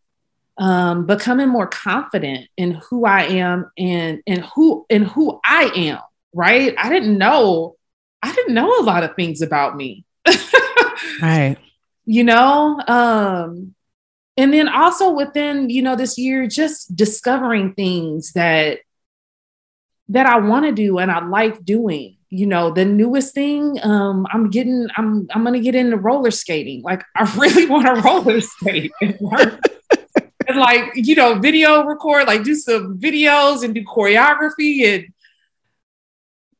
[0.59, 6.01] um, becoming more confident in who I am and, and who, and who I am.
[6.35, 6.75] Right.
[6.77, 7.77] I didn't know,
[8.23, 10.05] I didn't know a lot of things about me.
[11.23, 11.57] right.
[12.05, 13.75] You know, um,
[14.39, 18.79] and then also within you know this year just discovering things that
[20.09, 24.27] that i want to do and i like doing you know, the newest thing, um,
[24.31, 26.83] I'm getting, I'm, I'm gonna get into roller skating.
[26.83, 32.55] Like, I really want to roller skate and, like, you know, video record, like do
[32.55, 34.85] some videos and do choreography.
[34.85, 35.07] And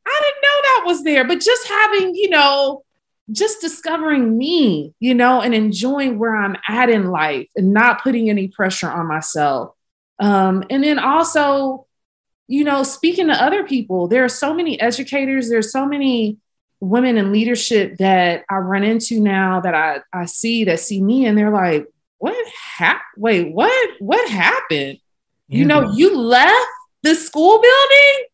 [0.07, 2.83] I didn't know that was there, but just having, you know,
[3.31, 8.31] just discovering me, you know, and enjoying where I'm at in life and not putting
[8.31, 9.75] any pressure on myself.
[10.19, 11.87] Um, and then also,
[12.47, 16.39] you know, speaking to other people, there are so many educators, there's so many
[16.81, 21.27] women in leadership that I run into now that I, I see that see me
[21.27, 21.87] and they're like,
[22.19, 22.37] what
[22.77, 23.03] happened?
[23.17, 24.99] Wait, what what happened?
[25.49, 25.59] Yeah.
[25.59, 26.69] You know, you left
[27.03, 28.25] the school building?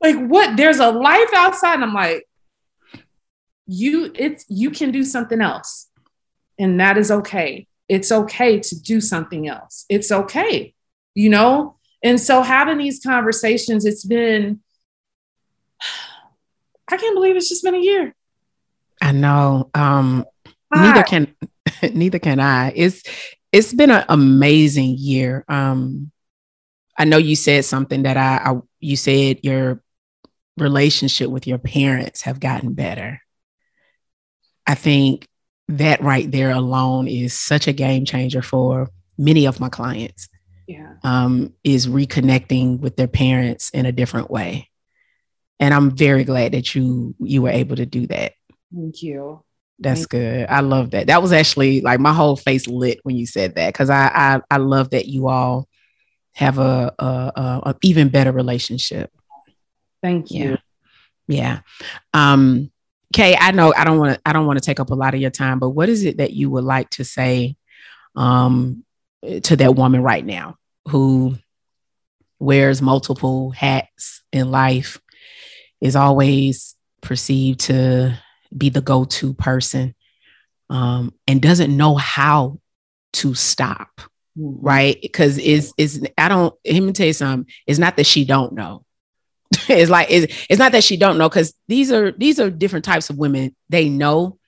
[0.00, 0.56] Like what?
[0.56, 1.74] There's a life outside.
[1.74, 2.26] And I'm like,
[3.66, 5.88] you it's you can do something else.
[6.58, 7.66] And that is okay.
[7.88, 9.84] It's okay to do something else.
[9.88, 10.74] It's okay.
[11.14, 14.60] You know, and so having these conversations, it's been,
[16.90, 18.14] I can't believe it's just been a year.
[19.00, 19.70] I know.
[19.74, 20.26] Um,
[20.72, 21.34] neither can
[21.94, 22.72] neither can I.
[22.76, 23.02] It's
[23.52, 25.44] it's been an amazing year.
[25.48, 26.10] Um,
[26.96, 29.82] I know you said something that I, I you said your
[30.58, 33.20] relationship with your parents have gotten better.
[34.66, 35.26] I think
[35.68, 40.28] that right there alone is such a game changer for many of my clients
[40.66, 40.94] yeah.
[41.02, 44.70] um, is reconnecting with their parents in a different way.
[45.60, 48.32] And I'm very glad that you you were able to do that.
[48.74, 49.42] Thank you.
[49.78, 50.40] That's Thank good.
[50.40, 50.46] You.
[50.48, 51.06] I love that.
[51.06, 54.40] That was actually like my whole face lit when you said that because I, I
[54.50, 55.68] I love that you all
[56.32, 59.10] have a, a, a, a even better relationship.
[60.02, 60.58] Thank you.
[61.28, 61.60] Yeah.
[62.12, 62.32] yeah.
[62.32, 62.72] Um,
[63.14, 65.14] Kay, I know I don't want to I don't want to take up a lot
[65.14, 67.56] of your time, but what is it that you would like to say
[68.16, 68.84] um,
[69.44, 70.56] to that woman right now
[70.88, 71.36] who
[72.40, 75.00] wears multiple hats in life
[75.80, 78.18] is always perceived to
[78.56, 79.94] be the go-to person
[80.68, 82.58] um, and doesn't know how
[83.12, 83.90] to stop
[84.36, 84.66] mm-hmm.
[84.66, 88.24] right because is is i don't let me tell you something it's not that she
[88.24, 88.83] don't know
[89.68, 92.84] it's like it's, it's not that she don't know because these are these are different
[92.84, 94.38] types of women they know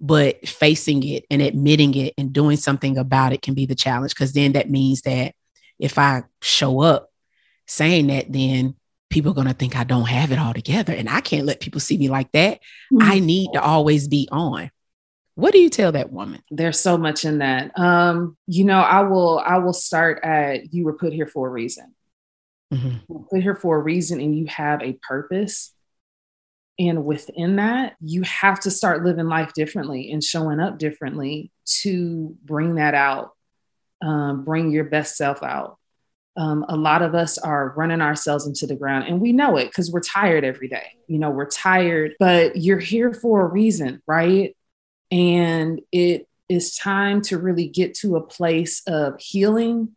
[0.00, 4.14] but facing it and admitting it and doing something about it can be the challenge
[4.14, 5.34] because then that means that
[5.78, 7.10] if I show up
[7.66, 8.74] saying that, then
[9.10, 10.92] people are going to think I don't have it all together.
[10.92, 12.60] And I can't let people see me like that.
[12.92, 13.02] Mm-hmm.
[13.02, 14.70] I need to always be on.
[15.34, 16.42] What do you tell that woman?
[16.50, 17.78] There's so much in that.
[17.78, 21.50] Um, you know, I will I will start at you were put here for a
[21.50, 21.94] reason.
[22.72, 23.22] Mm-hmm.
[23.30, 25.72] Put here for a reason and you have a purpose
[26.78, 31.50] and within that, you have to start living life differently and showing up differently
[31.80, 33.32] to bring that out,
[34.00, 35.78] um, bring your best self out.
[36.36, 39.66] Um, a lot of us are running ourselves into the ground and we know it
[39.66, 40.92] because we're tired every day.
[41.08, 44.56] You know, we're tired, but you're here for a reason, right?
[45.10, 49.96] And it is time to really get to a place of healing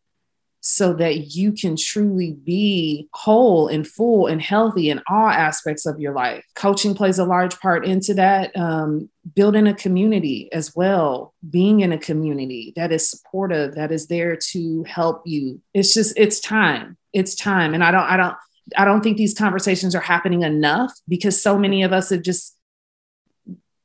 [0.63, 5.99] so that you can truly be whole and full and healthy in all aspects of
[5.99, 6.45] your life.
[6.55, 8.55] Coaching plays a large part into that.
[8.55, 14.05] Um, building a community as well, being in a community that is supportive, that is
[14.05, 15.61] there to help you.
[15.73, 16.95] It's just, it's time.
[17.11, 17.73] It's time.
[17.73, 18.35] And I don't, I don't,
[18.77, 22.55] I don't think these conversations are happening enough because so many of us have just,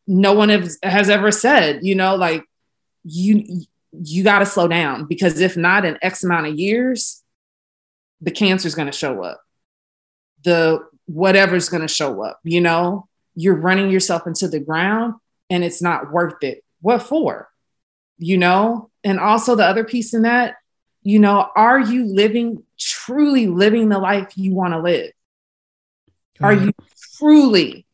[0.07, 2.45] no one has, has ever said, you know, like,
[3.03, 3.64] you
[4.03, 7.22] you got to slow down because if not in X amount of years,
[8.20, 9.40] the cancer is going to show up.
[10.42, 15.14] The whatever's going to show up, you know, you're running yourself into the ground
[15.51, 16.64] and it's not worth it.
[16.80, 17.49] What for?
[18.18, 18.90] You know?
[19.05, 20.57] And also the other piece in that,
[21.03, 25.12] you know, are you living truly living the life you want to live?
[26.40, 26.66] Are mm-hmm.
[26.66, 26.72] you
[27.18, 27.86] truly,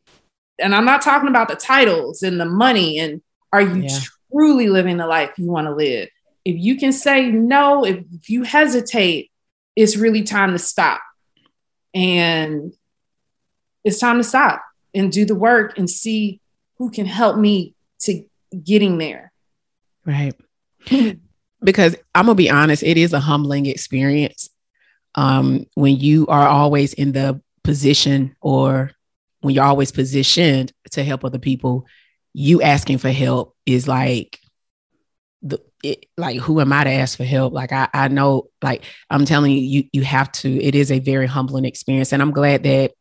[0.58, 3.20] and I'm not talking about the titles and the money, and
[3.52, 3.98] are you yeah
[4.32, 6.08] truly living the life you want to live.
[6.44, 9.30] If you can say no, if, if you hesitate,
[9.76, 11.00] it's really time to stop.
[11.94, 12.72] And
[13.84, 14.62] it's time to stop
[14.94, 16.40] and do the work and see
[16.78, 18.24] who can help me to
[18.64, 19.32] getting there.
[20.04, 20.34] Right.
[21.62, 24.50] because I'm gonna be honest, it is a humbling experience
[25.14, 28.90] um, when you are always in the position or
[29.40, 31.86] when you're always positioned to help other people
[32.34, 34.38] you asking for help is like
[35.42, 37.52] the it, like who am I to ask for help?
[37.52, 41.00] Like I I know like I'm telling you you you have to it is a
[41.00, 42.92] very humbling experience and I'm glad that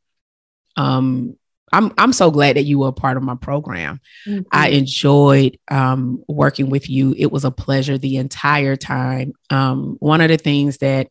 [0.77, 1.37] um
[1.73, 4.01] I'm I'm so glad that you were a part of my program.
[4.27, 4.41] Mm-hmm.
[4.51, 7.15] I enjoyed um, working with you.
[7.17, 9.33] It was a pleasure the entire time.
[9.49, 11.07] Um, one of the things that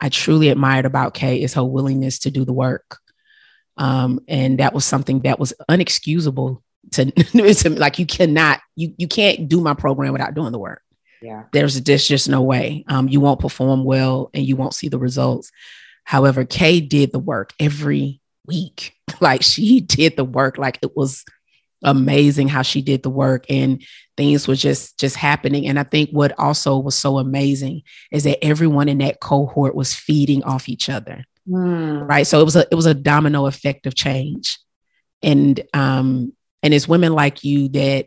[0.00, 2.98] I truly admired about Kay is her willingness to do the work.
[3.76, 6.62] Um, and that was something that was unexcusable
[6.92, 7.10] to,
[7.54, 10.82] to like you cannot you you can't do my program without doing the work.
[11.22, 11.44] Yeah.
[11.52, 12.84] There's there's just no way.
[12.88, 15.50] Um, you won't perform well and you won't see the results.
[16.04, 18.94] However, Kay did the work every week.
[19.20, 21.24] Like she did the work like it was
[21.82, 23.82] amazing how she did the work and
[24.16, 27.82] things were just just happening and i think what also was so amazing
[28.12, 32.08] is that everyone in that cohort was feeding off each other mm.
[32.08, 34.58] right so it was a it was a domino effect of change
[35.22, 36.32] and um
[36.62, 38.06] and it's women like you that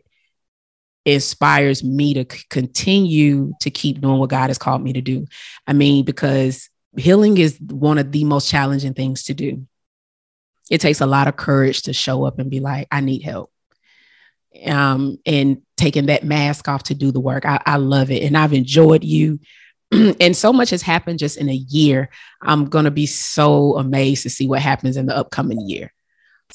[1.05, 5.25] inspires me to continue to keep doing what god has called me to do
[5.67, 9.65] i mean because healing is one of the most challenging things to do
[10.71, 13.51] it takes a lot of courage to show up and be like i need help
[14.65, 17.45] um, and taking that mask off to do the work.
[17.45, 18.23] I, I love it.
[18.23, 19.39] And I've enjoyed you.
[19.91, 22.09] and so much has happened just in a year.
[22.41, 25.93] I'm going to be so amazed to see what happens in the upcoming year.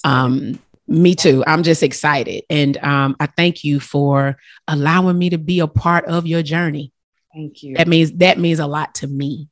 [0.04, 0.58] Um,
[0.88, 1.44] me too.
[1.46, 2.44] I'm just excited.
[2.48, 6.92] And um, I thank you for allowing me to be a part of your journey.
[7.34, 7.76] Thank you.
[7.76, 9.48] That means that means a lot to me.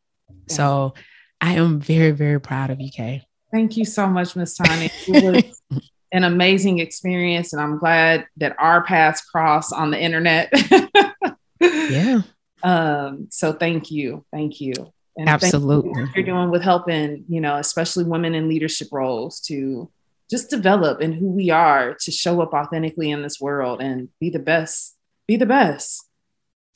[0.49, 0.95] So
[1.41, 3.27] I am very, very proud of you, Kay.
[3.53, 4.91] Thank you so much, Miss Tony.
[5.07, 5.35] It
[5.71, 5.81] was
[6.13, 10.53] an amazing experience, and I'm glad that our paths cross on the internet.
[11.61, 12.23] yeah.
[12.63, 14.73] Um, so thank you, thank you,
[15.17, 19.91] and absolutely you you're doing with helping, you know, especially women in leadership roles to
[20.31, 24.31] just develop in who we are to show up authentically in this world and be
[24.31, 24.97] the best,
[25.27, 26.05] be the best.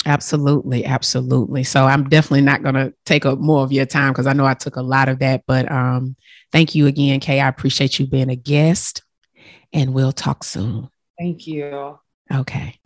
[0.06, 1.62] Absolutely, absolutely.
[1.62, 4.46] So I'm definitely not going to take up more of your time because I know
[4.46, 5.42] I took a lot of that.
[5.46, 6.16] But um,
[6.52, 7.40] thank you again, Kay.
[7.40, 9.02] I appreciate you being a guest
[9.72, 10.88] and we'll talk soon.
[11.18, 11.98] Thank you.
[12.32, 12.76] Okay.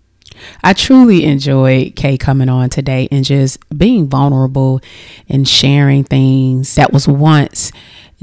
[0.64, 4.80] I truly enjoyed Kay coming on today and just being vulnerable
[5.28, 7.70] and sharing things that was once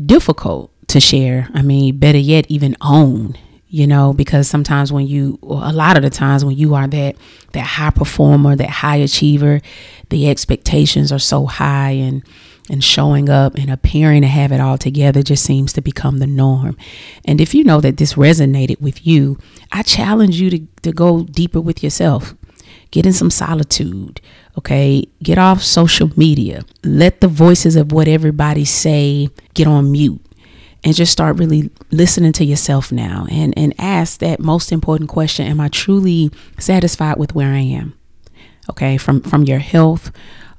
[0.05, 1.47] difficult to share.
[1.53, 3.37] I mean, better yet, even own,
[3.67, 7.15] you know, because sometimes when you, a lot of the times when you are that,
[7.53, 9.61] that high performer, that high achiever,
[10.09, 12.23] the expectations are so high and,
[12.69, 16.27] and showing up and appearing to have it all together just seems to become the
[16.27, 16.77] norm.
[17.25, 19.37] And if you know that this resonated with you,
[19.71, 22.35] I challenge you to, to go deeper with yourself.
[22.91, 24.19] Get in some solitude,
[24.57, 25.07] okay?
[25.23, 26.65] Get off social media.
[26.83, 30.21] Let the voices of what everybody say get on mute
[30.83, 35.47] and just start really listening to yourself now and, and ask that most important question
[35.47, 37.97] Am I truly satisfied with where I am?
[38.69, 40.11] Okay, from, from your health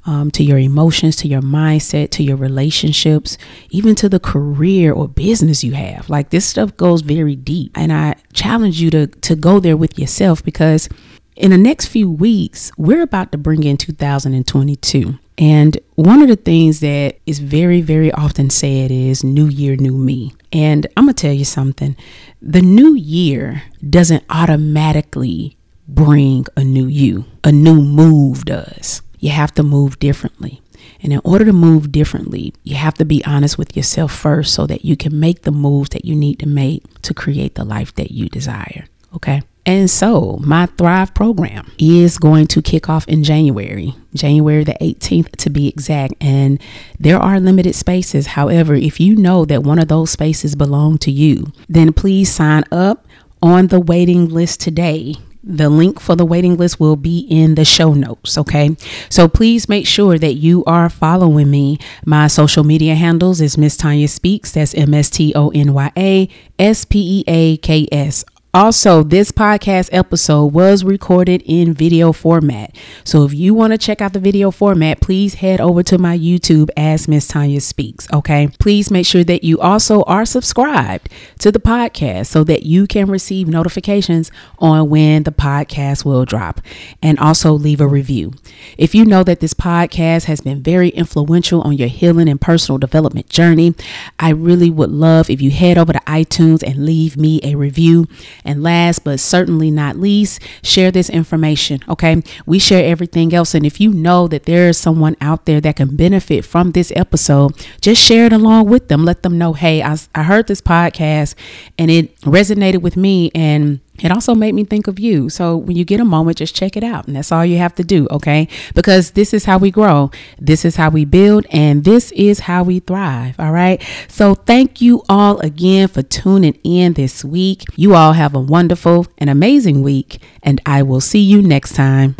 [0.05, 3.39] um, to your emotions, to your mindset, to your relationships,
[3.71, 6.11] even to the career or business you have.
[6.11, 7.77] Like this stuff goes very deep.
[7.77, 10.89] And I challenge you to, to go there with yourself because
[11.37, 15.19] in the next few weeks, we're about to bring in 2022.
[15.43, 19.97] And one of the things that is very, very often said is new year, new
[19.99, 20.35] me.
[20.53, 21.97] And I'm going to tell you something
[22.41, 25.57] the new year doesn't automatically
[25.89, 30.61] bring a new you, a new move does you have to move differently.
[31.01, 34.67] And in order to move differently, you have to be honest with yourself first so
[34.67, 37.95] that you can make the moves that you need to make to create the life
[37.95, 38.87] that you desire.
[39.15, 39.43] Okay.
[39.65, 45.37] And so, my Thrive program is going to kick off in January, January the 18th
[45.37, 46.15] to be exact.
[46.21, 46.61] And
[46.99, 48.29] there are limited spaces.
[48.29, 52.65] However, if you know that one of those spaces belong to you, then please sign
[52.73, 53.07] up
[53.41, 57.65] on the waiting list today the link for the waiting list will be in the
[57.65, 58.39] show notes.
[58.39, 58.77] Okay.
[59.09, 61.79] So please make sure that you are following me.
[62.07, 64.53] My social media handles is Miss Tonya Speaks.
[64.53, 68.25] That's M S T O N Y A S P E A K S.
[68.55, 72.77] Also, this podcast episode was recorded in video format.
[73.03, 76.19] So if you want to check out the video format, please head over to my
[76.19, 78.07] YouTube as Miss Tonya Speaks.
[78.13, 78.51] Okay.
[78.59, 83.11] Please make sure that you also are subscribed to the podcast so that you can
[83.11, 86.61] receive notifications on when the podcast will drop
[87.03, 88.35] and also leave a review.
[88.77, 92.77] If you know that this podcast has been very influential on your healing and personal
[92.77, 93.75] development journey,
[94.19, 98.09] I really would love if you head over to iTunes and leave me a review.
[98.45, 101.81] And last but certainly not least, share this information.
[101.89, 102.23] Okay.
[102.47, 103.55] We share everything else.
[103.55, 106.93] And if you know that there is someone out there that can benefit from this
[106.97, 109.05] episode, just share it along with them.
[109.05, 111.35] Let them know, hey, I, I heard this podcast
[111.79, 113.31] and it resonated with me.
[113.35, 115.29] And it also made me think of you.
[115.29, 117.07] So when you get a moment, just check it out.
[117.07, 118.49] And that's all you have to do, okay?
[118.75, 122.63] Because this is how we grow, this is how we build, and this is how
[122.63, 123.83] we thrive, all right?
[124.09, 127.65] So thank you all again for tuning in this week.
[127.77, 132.17] You all have a wonderful and amazing week, and I will see you next time.